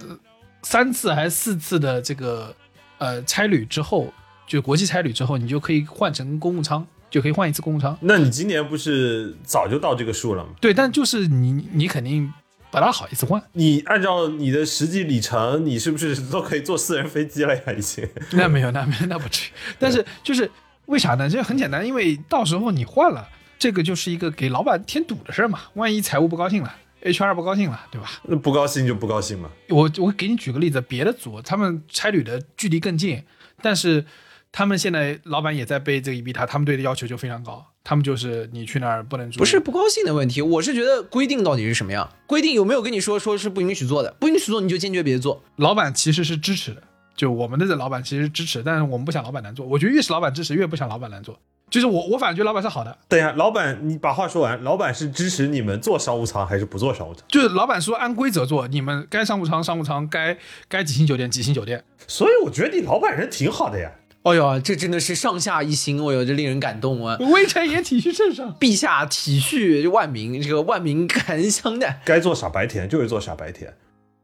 [0.00, 0.18] 呃
[0.62, 2.54] 三次还是四次的这个
[2.98, 4.12] 呃差旅之后，
[4.46, 7.96] 就国际差旅之后，你就可以换成公务舱，就可以换一次公务舱。
[8.00, 10.50] 那你今年不是早就到这个数了吗？
[10.60, 12.32] 对，但就是你你肯定
[12.70, 13.42] 不大好意思换。
[13.52, 17.62] 你按照你的实际里程，你是不是都可以坐私人飞机了呀？
[17.72, 18.06] 已经。
[18.32, 19.50] 那没有，那没有，那不至于。
[19.78, 20.50] 但是就是
[20.86, 21.28] 为啥呢？
[21.28, 23.28] 这很简单，因为到时候你换了，
[23.58, 25.60] 这个就是一个给老板添堵的事儿嘛。
[25.74, 28.08] 万一财务不高兴了，HR 不高兴了，对吧？
[28.24, 29.50] 那不高兴就不高兴嘛。
[29.68, 33.22] 我我给你举个例子，别的组他们差旅的距离更近，
[33.60, 34.04] 但是
[34.52, 42.08] 他们现在老板也在背这个 EB 塔，他们对的要求就非常高，他们就是你去那儿不能住，不是不高兴的问题，我是觉得规定到底是什么样？
[42.26, 44.14] 规定有没有跟你说说是不允许做的？
[44.20, 45.42] 不允许做你就坚决别做。
[45.56, 46.82] 老板其实是支持的，
[47.16, 49.66] 就我们的老板其实支持，但是我们不想老板难做。
[49.66, 51.38] 我觉得越是老板支持，越不想老板难做。
[51.68, 54.62] 就是我我反正觉得老板是好的，等一下，老板，你把话说完。
[54.62, 57.24] 老板是支持你们做商务舱还是不做商务舱？
[57.28, 60.38] 就是老板说按规则做，你们该商务舱商务舱，该
[60.68, 61.82] 该几星酒店几星酒店。
[62.06, 63.90] 所以我觉得你老板人挺好的呀。
[64.22, 67.16] 哎呦，这真的是上下一心，哦哟，这令人感动啊！
[67.32, 68.54] 微臣也体恤圣上。
[68.58, 72.00] 陛下体恤万民，这个万民感恩相待。
[72.04, 73.72] 该做傻白甜就是做傻白甜，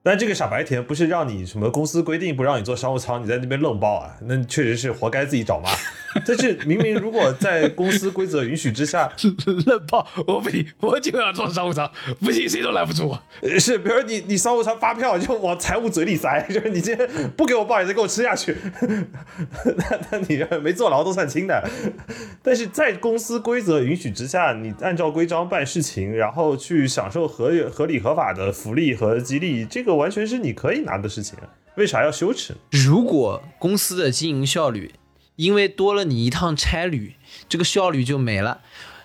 [0.03, 5.71] 但这个傻白甜不是让你什么公司规定不让你做商务舱，你在那边愣爆啊，那确实是活该自己找骂。
[6.27, 9.11] 但是明明如果在公司规则允许之下，
[9.67, 11.91] 愣炮，我不行，我就要做商务舱，
[12.21, 13.23] 不行谁都拦不住我。
[13.41, 18.57] 呃是比如说你你商务舱发票就往财务嘴里塞，就是你今天不给我报，也得给我吃下去，
[19.65, 21.69] 那那你没坐牢都算轻的。
[22.43, 31.39] 但是在公司规则允许之下，你按照规章办事情，然后去享受合合理合法的福利和激励，这个完全是你可以拿的事情，
[31.77, 32.55] 为啥要羞耻？
[32.71, 34.93] 如果公司的经营效率
[35.43, 37.17] 因为多了你一趟差旅，
[37.49, 38.61] 这个效率就没了。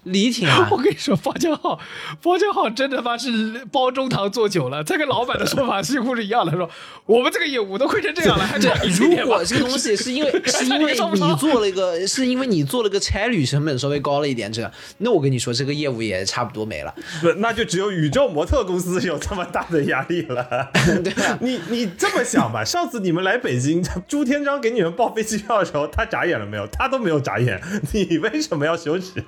[0.08, 1.80] 李挺啊 我，跟你说，包浆号，
[2.22, 6.70] 包浆号真的妈是包中堂做久了，他跟老板的说法几乎是一样的，说
[7.06, 16.94] 我们这个业务都亏成这样了， 还如果这个东西是因为是因为你做了一个，是因为你做了个差旅成本稍微高了一点，这样，那我跟你说，这个业务也差不多没了。
[17.22, 20.70] 不，那就只有宇宙模特公司有这么大的压力了。
[21.04, 26.66] 对啊，你你这么想吧，上次你们来北京，朱天章给你们报飞机票的时候，他眨眼了没有？
[26.68, 29.24] 他都没有眨眼，你为什么要羞耻？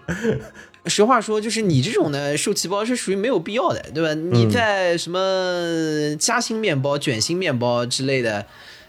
[0.90, 4.14] 实话说，就是你这种呢，受气包是属于没有必要的，对吧？
[4.16, 8.46] 你在什么夹心面包、卷心面包之类的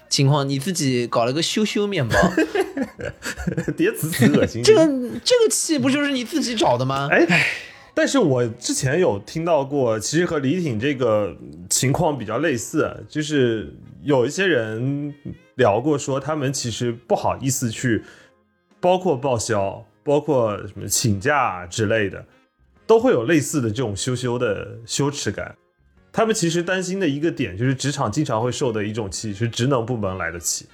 [0.09, 2.15] 情况，你自己搞了个羞羞面包，
[3.77, 4.63] 叠词词恶心。
[4.63, 4.85] 这个
[5.23, 7.07] 这个气不就是你自己找的吗？
[7.11, 7.25] 哎，
[7.93, 11.35] 但是我之前有听到过，其实和李挺这个
[11.69, 15.13] 情况比较类似，就是有一些人
[15.55, 18.03] 聊过，说他们其实不好意思去，
[18.79, 22.25] 包括报销，包括什么请假之类的，
[22.85, 25.55] 都会有类似的这种羞羞的羞耻感。
[26.11, 30.67] 他们其实担心的一个点就是，职场经常会受的一种气是职能部门来的气，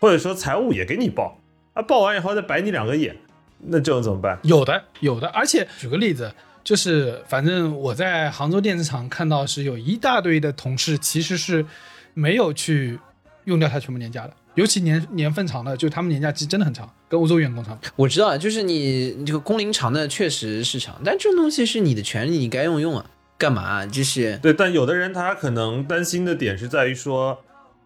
[0.00, 1.38] 或者说财务也给你报，
[1.74, 3.14] 啊，报完以后再白你两个眼，
[3.58, 4.38] 那这种怎么办？
[4.44, 6.34] 有的，有的，而且举个例子，
[6.64, 11.66] 就是反正我在杭州电子厂看到是有一大堆的同事其实是
[12.14, 12.98] 没有去
[13.44, 17.90] 用掉他全部年假的，尤其年年份长的，就他们年假期真的很长，跟欧洲员工差不多。
[17.96, 23.06] 我知道，就是你你这个工龄长的确实是长，但这种东西是你的权利，你该用用啊，
[23.38, 23.86] 干嘛？
[23.86, 27.38] 就是对，但有的人他可能担心的点是在于说，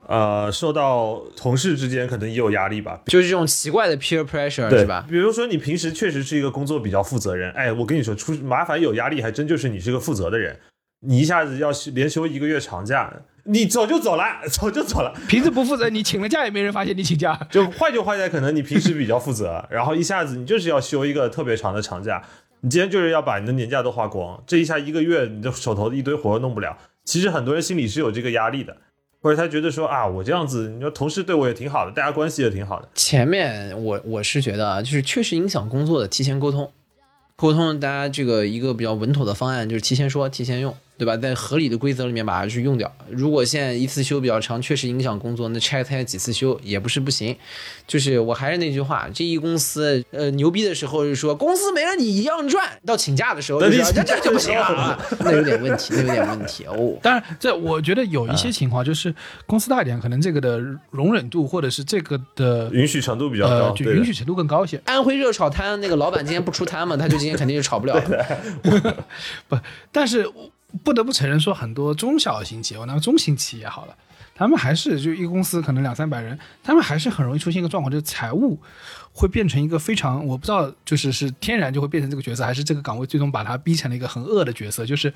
[0.08, 5.06] 呃，受到同事之间可能也有压力吧，就是这种奇怪的 peer pressure 是吧？
[5.08, 10.58] 比如说你平时确实是一个工作比较负责人，哎，我跟你说，出麻烦有压力，还真就是你是个负责的人，
[11.06, 13.12] 你一下子要休连休一个月长假，
[13.46, 15.14] 你走就走了， 走就走了。
[15.28, 17.38] 平时不负责，你请了假也没人发现你请假。
[17.50, 22.22] 就坏就坏在可能你平时比较负责，然后一下子你就是要休一个特别长的长假，
[22.60, 26.76] 你今天就是要把你的年假都花光，这一下一个月你的手头一堆活儿弄不了。
[27.04, 28.76] 其实很多人心里是有这个压力的，
[29.22, 32.88] 或者他觉得说啊，我这样子，你说同事对我也挺好的，大家关系也挺好的。
[32.94, 36.72] 前面我我是觉得啊，就是确实影响工作的，提前沟通，
[37.36, 41.16] 沟通大家这个一个比较稳妥的方案就是提前说，提前用，对吧？
[41.16, 42.90] 在合理的规则里面把它去用掉。
[43.10, 47.36] 如果现在一次休比较长，确实影响工作，那拆开几次休也不是不行。
[47.86, 56.98] 就是我还是那句话，这一公司呃牛逼的时候是说公司没了你一样赚，到请假的时候就这这就不行请假的时啊，那有点问题，那有点问题哦。
[57.02, 59.14] 当然，这我觉得有一些情况就是
[59.46, 60.58] 公司大一点，可能这个的
[60.90, 64.80] 容忍度或者是这个的允许程度比较高，呃，就允许程度更高一些。
[64.86, 68.26] 安徽热炒摊那个老板今天不出摊嘛，他就今天肯定就炒不了了。
[69.48, 69.56] 不，
[69.92, 70.28] 但是
[70.84, 73.96] 不得不承认说，很多中小型企业，那中型企业好了，
[74.34, 78.60] 他们还是就一个公司可能两三百人，他们还是很容易出现一个状况，就是财务
[79.12, 85.12] 会变成一个非常，我不知道，就是是天然就会变成这个角色，还是这个岗位最终把他逼成了一个很恶的角色，就是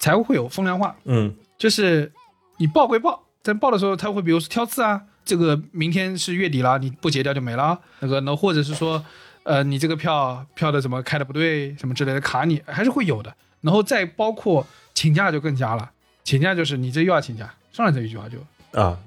[0.00, 2.10] 财务会有风凉话，嗯，就是
[2.56, 7.78] 你报归报，在报的时候他会比如说挑刺啊，这个明天是月底了，你不结掉就没了。
[8.00, 9.04] 那个，那或者是说，
[9.44, 13.34] 呃，你这个票票的怎么开的不对，什么之类的卡你，还是会有的。
[13.60, 15.90] 然后再包括请假就更加了，
[16.24, 18.38] 请假就是你这又要请假，上来这一句话就
[18.80, 18.98] 啊，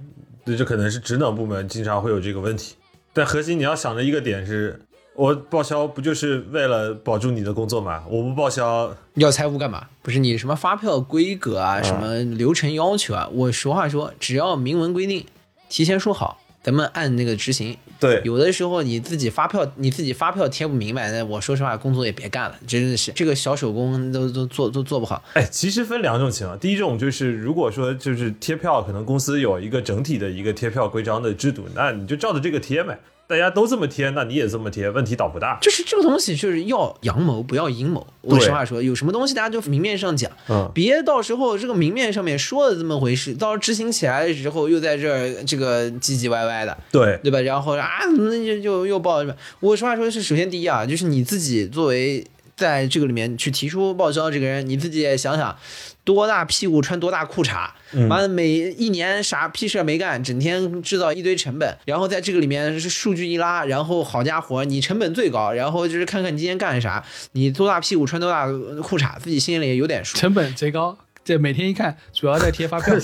[0.45, 2.75] 这这可能是职能部门经常会有这个问题。
[3.13, 4.79] 但核心你要想的一个点是，
[5.15, 8.03] 我报销不就是为了保住你的工作吗？
[8.09, 9.87] 我不报销，要财务干嘛？
[10.01, 13.27] 不是你什么发票规格啊，什么流程要求啊？
[13.33, 15.25] 我实话说，只要明文规定，
[15.67, 17.77] 提前说好，咱们按那个执行。
[18.01, 25.23] 对，有的时候你自己发票，你自己发票贴不明白，那我说实话，工作也别干了，真的是这个小手工都都做都做不好。
[25.33, 32.99] 哎，其实分两种情况，第一种就是如果说就是贴票，可能公司有一个整体的一个贴票规章的制度，那你就照着这个贴呗，
[33.31, 35.57] 大家都这么贴，那你也这么贴，问题倒不大。
[35.61, 38.05] 就是这个东西，就是要阳谋，不要阴谋。
[38.19, 46.77] 我实话说，有什么东西大家就明面上讲，嗯别到时候这个明面上面说的这么回事，到时候执行起来的时候又在这儿这个唧唧歪歪的。
[46.91, 47.39] 对，对吧？
[47.39, 49.35] 然后啊，那就就又报什么？
[49.61, 52.27] 我实话说是，首先第一啊，就是你自己作为
[52.57, 55.55] 在这个里面去提出报销这个人，你自己也想想，
[56.03, 57.69] 多大屁股穿多大裤衩，
[58.09, 68.47] 完了每一年啥屁事没干，整天制造一堆成本，然后在这个里面是数据一拉，然后好家伙，你成本最高，然后就是看看你今天干啥，你多大屁股穿多大
[68.81, 70.17] 裤衩，自己心里也有点数。
[70.17, 70.97] 成本贼高。
[71.23, 72.95] 这每天一看，主要在贴发票。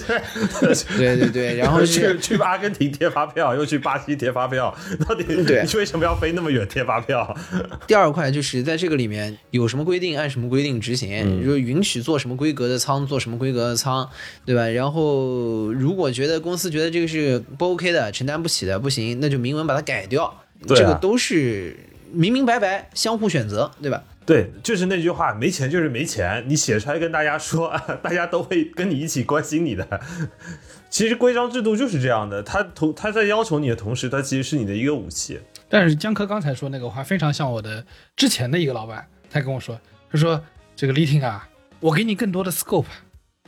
[0.97, 4.75] 对 对对， 然后去去阿根廷贴发票，又去巴西贴发票，
[5.07, 7.37] 到底对你为什么要飞那么远贴发票？
[7.85, 14.09] 第二块就是在这个里面有什么规定，按什么规定执行，就是允许做什么规格的仓，做什么规格的仓，
[14.45, 14.67] 对吧？
[14.67, 20.41] 然后如果觉得公司觉得这个是不 OK 的，承担不起的，不行，那就明文把它改掉。
[20.67, 21.77] 对啊这个都是
[22.11, 24.03] 明明白白，相互选择，对吧？
[24.27, 27.73] 对，就是那句话，没钱就是没钱，你写出来跟大家说，
[28.03, 30.01] 大家都会跟你一起关心你的。
[30.89, 35.39] 其实规章制度就是这样的，他同他在要求你的同时，他其实是你的一个武器。
[35.69, 37.85] 但是江科刚才说那个话非常像我的
[38.17, 39.79] 之前的一个老板，他跟我说，
[40.11, 40.43] 他说
[40.75, 41.47] 这个 Leting 啊，
[41.79, 42.83] 我给你更多的 scope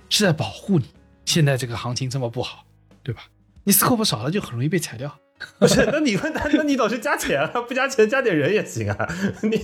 [0.07, 0.85] 是在保护你。
[1.25, 2.65] 现在这个行情这么不好，
[3.03, 3.23] 对吧？
[3.65, 5.19] 你 scope 少了就很容易被裁掉。
[5.59, 9.07] 不是，那你问他，那你倒是加钱啊，不加钱加点人也行啊。
[9.43, 9.61] 你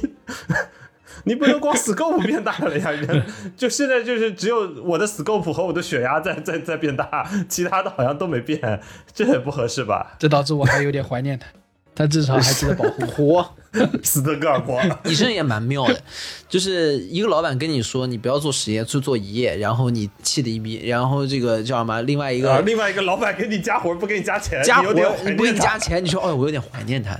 [1.25, 3.25] 你不能光 scope 变大了呀，人
[3.57, 8.79] 就现在就是只有我的 scope 和我的血压在 在在变大，其他的好像都没变，
[9.13, 10.15] 这也不合适吧？
[10.17, 11.47] 这导致我还有点怀念他，
[11.93, 13.53] 他至少还记得保护我。
[13.75, 16.01] 活，斯德哥尔摩，你这也蛮妙的，
[16.47, 22.01] 就是一个老板跟你说你不要做实验，去做一夜，然后你气的一逼，然后这个叫什么？
[22.03, 27.19] 另外一啊，个另外一个老板给你加活不给你加钱，加活你有点不给你加钱，你说哦，我有点怀念他。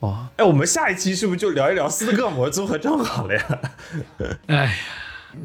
[0.00, 3.60] 哇，哎，我们下一期是不是就聊一聊斯德哥尔摩综合症好了呀？
[4.46, 4.72] 哎呀，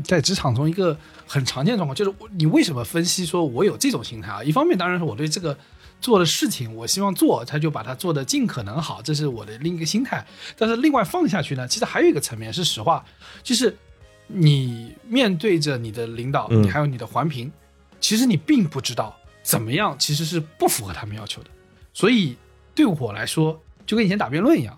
[0.03, 0.97] 在职场中一个
[1.27, 4.43] 很常见的状况就是，你为什么分析说我有这种心态啊？
[4.43, 5.57] 一方面当然是我对这个
[5.99, 10.25] 做的事情，我希望做，他就把它做的尽可能好，这是我的另一个心态。
[10.57, 13.03] 但是另外放下去呢，其实还有一个层面是实话，
[13.43, 13.75] 就是
[14.27, 17.51] 你面对着你的领导，嗯你还有你的环评，
[17.99, 21.49] 其实你并不知道怎么样其实是不符合他们要求的。
[21.93, 22.37] 所以
[22.73, 24.77] 对我来说，就跟以前打辩论一样，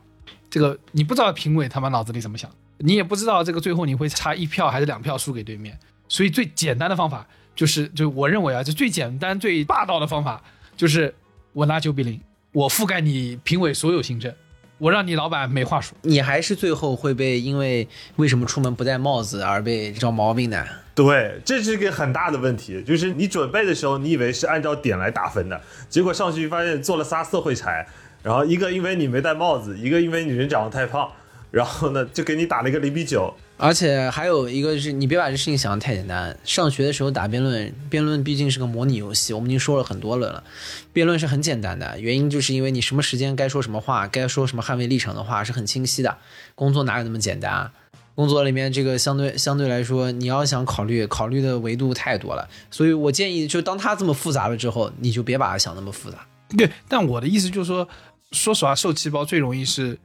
[0.49, 5.77] 这个你不知道评委他妈脑子里怎么想，你也不知道这个最后你会差一票还是两票输给对面。
[6.09, 10.41] 所以最简单的方法就是，就我认为啊，就最简单、最霸道的方法
[10.75, 11.13] 就是
[11.53, 12.21] 我拿九比零，
[12.53, 14.33] 我覆盖你评委所有行政，
[14.77, 15.97] 我让你老板没话说。
[16.03, 20.65] 你还是最后会被因为为什么出门不戴帽子而被找毛病的。
[20.95, 27.85] 对，这是一个很大的问题，就是你准备的时候，你以为是按照点来打分的，结果上去发现做了仨社会柴，
[28.27, 31.09] 然后一个因为你没戴帽子，一个因为你人长得太胖，
[31.49, 33.33] 然后呢就给你打了一个零比九。
[33.55, 36.37] 而且还有一个是你别把这事情想得太简单。
[36.43, 40.43] 上学的时候打辩论，辩论毕竟是个模拟游戏，我们已经说了很多轮了。
[40.91, 46.17] 辩论是很简单的，原因就是因为你什么时间该说什么话，该说什么捍卫立场的话是很清晰的。
[46.53, 47.71] 工作哪有那么简单？
[48.13, 56.27] 工作里面这个相对相对来说，你要想考虑考虑的维度太多了，所以我建议就当它这么复杂了之后，你就别把它想那么复杂。
[56.57, 57.85] 对，但我的意思就是说，
[58.31, 59.97] 说实话，受气包最容易是，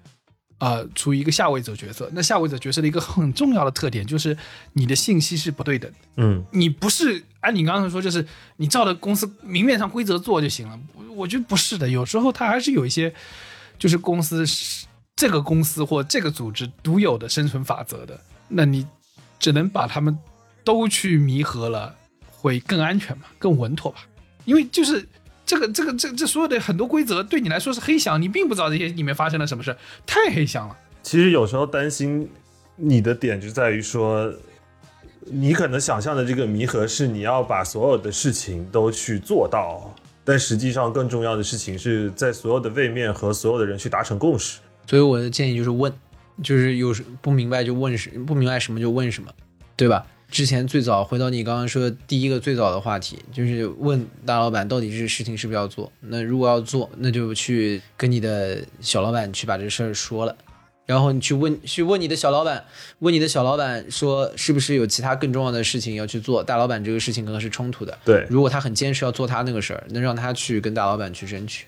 [0.58, 2.08] 呃，处于一个下位者角色。
[2.12, 4.36] 那下位者角色的一个很重要的特点就是
[4.74, 5.98] 你的信息是不对等的。
[6.16, 10.78] 嗯，你不是按你刚才说，就是你照着公司明面上规则做就行了。
[10.94, 13.12] 我我觉得不是的，有时候它还是有一些，
[13.78, 18.18] 就是公司是这个公司或这个组织独有的生存法则的。
[18.48, 18.86] 那你
[19.38, 20.16] 只能把他们
[20.62, 21.96] 都去弥合了，
[22.30, 24.06] 会更安全嘛，更稳妥吧？
[24.44, 25.08] 因为就是
[25.52, 29.76] 这个这个这这所有的很多规则对你来说是黑箱，你并不知道这些里面发生了什么事，
[30.06, 30.74] 太黑箱了。
[31.02, 32.26] 其实有时候担心
[32.76, 34.32] 你的点就在于说，
[35.26, 39.94] 你可能想象的这个弥合是你要把所有的事情都去做到，
[40.24, 44.58] 但实际上更重要的事情是在所有的位面和所有的人去达成共识。
[44.86, 45.92] 所以我的建议就是问，
[46.42, 49.30] 就是有时不明白就问什，不明白什么就问什么，
[49.76, 50.06] 对吧？
[50.32, 55.92] 之前最早回到你刚刚说的第一个最早的话题，就是问大老板到底这个事情是不是要做。
[56.00, 60.34] 那如果要做，那就去跟你的小老板去把这事儿说了，
[60.86, 62.64] 然后你去问去问你的小老板，
[63.00, 66.42] 问你的小老板说是不是有其他更重要的事情要去做。
[66.42, 71.66] 大老板这个事情可能是冲突的，对，如果他很坚持要做他那个事儿，那让他去跟大老板去争取，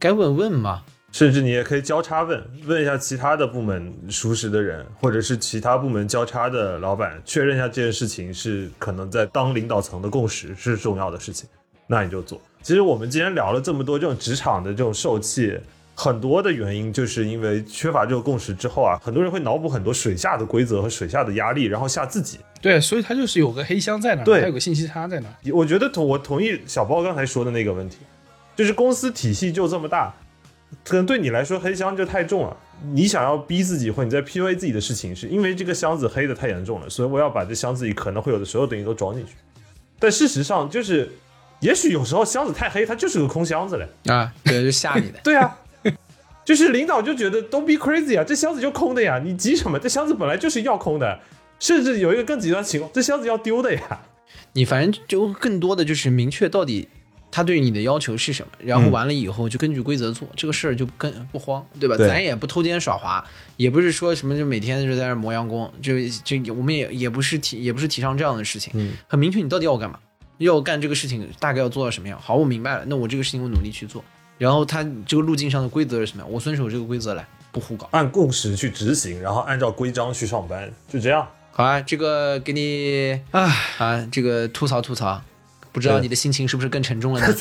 [0.00, 0.82] 该问问嘛。
[1.12, 11.48] 甚至你也可以交叉问，问一下其他的部门熟识的人，或者是其他部门交叉的老板，确认一下这件事情是可能在当领导层的共识是重要的事情，
[11.86, 12.40] 那你就做。
[12.62, 15.58] 其实我们今天聊了这么多这种职场的这种受气，
[15.94, 22.38] 很多的原因就是因为缺乏这个共识之后啊，很多人会脑补很多水下的规则和水下的压力，然后吓自己。
[22.62, 25.34] 对，所以它就是有个黑箱在那儿，对它有个信息差在那儿。
[25.52, 27.98] 我觉得同我同意小包刚才说的那个问题，
[28.54, 30.14] 就是公司体系就这么大，
[30.84, 32.56] 可能对你来说黑箱就太重了。
[32.94, 39.34] 你想要逼自己或你在 PUA 自己的事情，是因为这个箱子黑的太严重了，所以我要把这箱子里可能会有的所有东西都装进去。
[39.98, 41.10] 但事实上就是，
[41.60, 43.86] 也许有时候箱子太黑，它就是个空箱子嘞。
[44.10, 45.20] 啊，对，就吓你的。
[45.24, 45.58] 对啊，
[46.42, 49.78] 就是领导就觉得 don't be crazy 啊，这箱子就空的呀，你急什么？
[49.78, 51.20] 这箱子本来就是要空的，
[51.58, 54.00] 甚至有一个更极端情况，这箱子要丢的呀。
[54.54, 56.88] 你反正就更多的就是明确到底
[57.30, 61.96] 他对你的要求是什么，然后嗯完了以后就根据规则做、这个事儿，就跟不慌，对吧？
[61.96, 63.24] 对咱也不偷奸耍滑，
[63.56, 69.98] 也不是说什么就每天就在那磨洋工，就就我们也也不是提也不是提倡这样的事情，嗯很明确你到底要干嘛，
[70.38, 72.20] 要干这个事情大概要做到什么样。
[72.20, 74.02] 好，我明白了，那我这个事情我努力去做，
[74.38, 77.88] 然后他这个路径上的规则是什么样，我遵守这个规则来，不胡搞。
[77.92, 81.26] 按共识去执行，然后按照规章去上班，就这样。
[81.52, 83.42] 好啊，这个给你啊，
[83.78, 85.20] 啊，这个吐槽吐槽，
[85.72, 87.26] 不知道你的心情是不是更沉重了呢？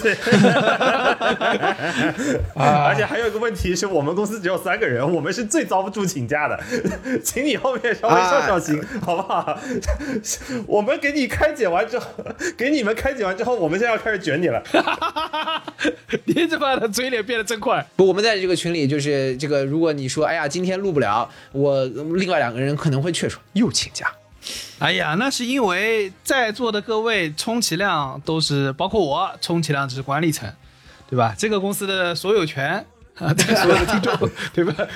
[2.56, 6.60] 而且还有一个问题是我们公司只有三个人，我们是最遭不住请假的，
[7.24, 9.60] 请你后面稍微上上心，好不好？
[10.68, 12.08] 我们给你开解完之后，
[12.56, 14.62] 给你们开解完之后，我们现在要开始卷你了。
[16.26, 17.86] 你这妈的嘴脸变得真快。
[17.96, 24.12] 不，我们在这个群里就是这个，如果你说哎呀今天录不了，我另外两个人可能会劝说又请假。
[24.80, 30.50] 哎呀，那是因为在座的各位充其量都是，包括我，充其量只是管理层，
[31.10, 31.36] 对吧？
[31.38, 32.86] 这个公司的所有权
[33.16, 34.88] 啊， 在所有的听众， 对吧？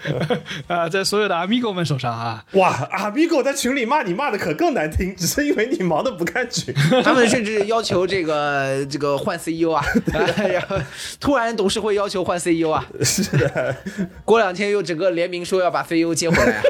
[0.66, 2.42] 啊，在所有的 amigo 们手上啊。
[2.52, 6.74] 哇，阿米狗在群里骂你骂的可更难听，只是因为你忙的不看群。
[7.04, 9.84] 他们甚至要求这个这个换 CEO 啊，
[10.14, 10.78] 然后
[11.20, 13.76] 突然董事会要求换 CEO 啊，是的，
[14.24, 16.62] 过两天又整个联名说要把 CEO 接回来啊。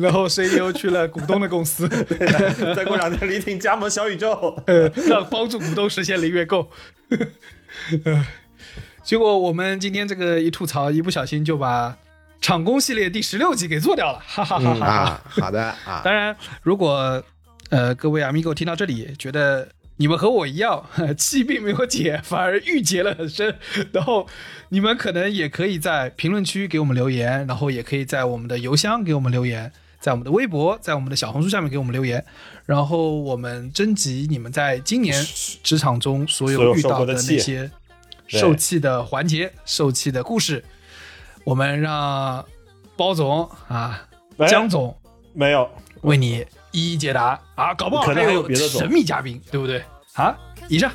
[0.00, 1.88] 然后 CEO 去了股东的公司，
[2.74, 4.56] 再过两天李挺加盟小宇宙。
[4.66, 6.70] 呃，让帮助股东实现零月购。
[8.04, 8.26] 呃
[9.02, 11.94] 结果我们今天这个一吐槽，一不小心就把
[12.40, 17.22] 厂工系列第十六集给做掉了，哈哈哈哈好的啊，当然，如果
[17.68, 20.86] 呃各位 amigo 听到这里，觉得你们和我一样，
[21.18, 23.54] 气并没有解，反而郁结了很深，
[23.92, 24.26] 然后
[24.70, 29.70] 你们可能也可以在评论区给我们留言，然后也可以在我们的邮箱给我们留言，
[30.04, 32.22] 在我们的微博，在我们的小红书下面给我们留言，
[32.66, 35.14] 然后我们征集你们在今年
[35.62, 37.70] 职场中所所有有遇到的那些
[38.26, 40.62] 受气的环节、受气的故事，
[41.42, 42.44] 我们让
[42.98, 44.94] 包总啊、哎江总。
[45.32, 45.66] 没有，
[46.02, 47.40] 为你一一解答。
[47.54, 49.82] 啊，搞不好还有别的神秘嘉宾，对不对？
[50.16, 50.36] 啊，
[50.68, 50.92] 以上。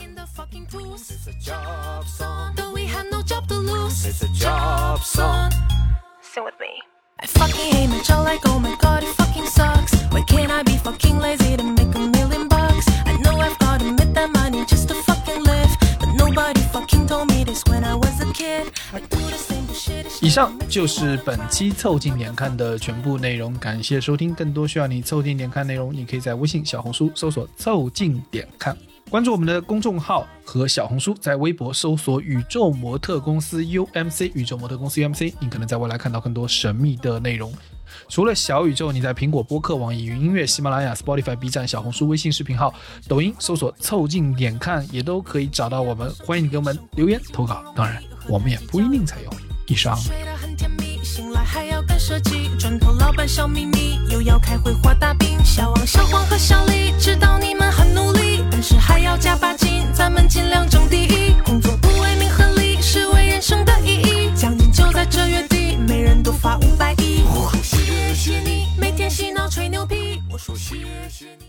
[6.21, 6.98] Sing with me.
[7.21, 9.93] I fucking hate my job like oh my god it fucking sucks.
[10.11, 12.87] Why can't I be fucking lazy to make a million bucks?
[13.05, 17.07] I know I've got to make that money just to fucking live, but nobody fucking
[17.07, 18.71] told me this when I was a kid.
[18.93, 20.05] I do the same shit.
[20.21, 24.33] 以上就是本期凑近点看的全部内容，感谢收听。
[24.33, 28.77] 更多需要你凑近点看内容，你可以在微信、小红书搜索“凑近点看”，
[29.09, 37.51] 关注我们的公众号和小红书，在微博搜索“宇宙模特公司 UMC”，宇宙模特公司 UMC，你可能在未来看到更多神秘的内容。
[38.07, 42.71] 除了小宇宙，你在苹果播客、网易云音乐、喜马拉雅、Spotify、B 站、小红书、微信视频号、
[43.07, 46.13] 抖音搜索“凑近点看”，也都可以找到我们。
[46.23, 49.33] 欢迎你给我们留言投稿，当然我们也不一定采用。
[49.65, 49.97] 以上。
[51.97, 52.49] 设计。
[52.57, 55.37] 砖头老板小秘密，又要开会画大饼。
[55.43, 58.08] 小王、小黄和小李，知道你们很努，
[59.09, 61.33] 要加把劲咱们尽量争第一。
[61.43, 64.29] 工作不为名和利是为人生的意义。
[64.35, 67.23] 奖金就在这月底每人都发五百亿。
[67.25, 70.75] 我说谢谢你每天洗脑吹牛皮我说谢
[71.09, 71.48] 谢你。